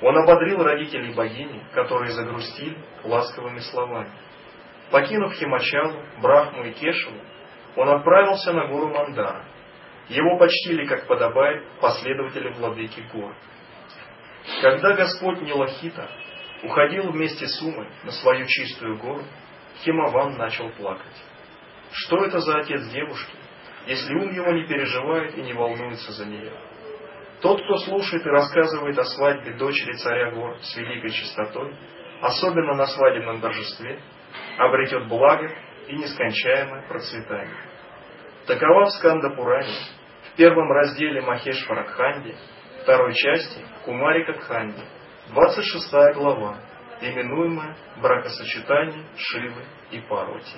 Он 0.00 0.16
ободрил 0.16 0.62
родителей 0.62 1.12
богини, 1.12 1.64
которые 1.74 2.12
загрустили 2.12 2.78
ласковыми 3.02 3.58
словами. 3.58 4.12
Покинув 4.90 5.34
Химачалу, 5.34 6.02
Брахму 6.22 6.64
и 6.64 6.72
Кешеву, 6.72 7.20
он 7.76 7.88
отправился 7.88 8.52
на 8.52 8.68
гору 8.68 8.88
Мандара. 8.88 9.44
Его 10.08 10.38
почтили, 10.38 10.86
как 10.86 11.06
подобает, 11.06 11.66
последователи 11.80 12.52
владыки 12.52 13.00
гор. 13.12 13.34
Когда 14.62 14.94
Господь 14.94 15.42
Нилахита 15.42 16.08
уходил 16.62 17.10
вместе 17.10 17.46
с 17.46 17.60
Умой 17.60 17.88
на 18.04 18.12
свою 18.12 18.46
чистую 18.46 18.98
гору, 18.98 19.24
Химаван 19.84 20.36
начал 20.38 20.70
плакать. 20.70 21.22
Что 21.92 22.24
это 22.24 22.38
за 22.38 22.58
отец 22.58 22.88
девушки, 22.88 23.36
если 23.86 24.14
ум 24.14 24.32
его 24.32 24.50
не 24.52 24.66
переживает 24.66 25.36
и 25.36 25.42
не 25.42 25.52
волнуется 25.52 26.12
за 26.12 26.24
нее? 26.26 26.52
Тот, 27.40 27.62
кто 27.62 27.76
слушает 27.78 28.26
и 28.26 28.30
рассказывает 28.30 28.98
о 28.98 29.04
свадьбе 29.04 29.56
дочери 29.56 29.92
царя 29.92 30.32
гор 30.32 30.58
с 30.60 30.76
великой 30.76 31.10
чистотой, 31.10 31.74
особенно 32.20 32.74
на 32.74 32.86
свадебном 32.86 33.40
торжестве, 33.40 34.00
обретет 34.58 35.06
благо 35.06 35.48
и 35.86 35.96
нескончаемое 35.96 36.88
процветание. 36.88 37.64
Такова 38.46 38.86
в 38.86 38.90
Скандапуране, 38.90 39.74
в 40.32 40.36
первом 40.36 40.70
разделе 40.72 41.20
Махешваракханди, 41.20 42.34
второй 42.82 43.14
части 43.14 43.64
Кумарика 43.84 44.32
Кханди, 44.32 44.82
26 45.28 45.92
глава, 46.16 46.58
именуемая 47.00 47.76
«Бракосочетание 48.02 49.04
Шивы 49.16 49.64
и 49.92 50.00
Парвати». 50.00 50.56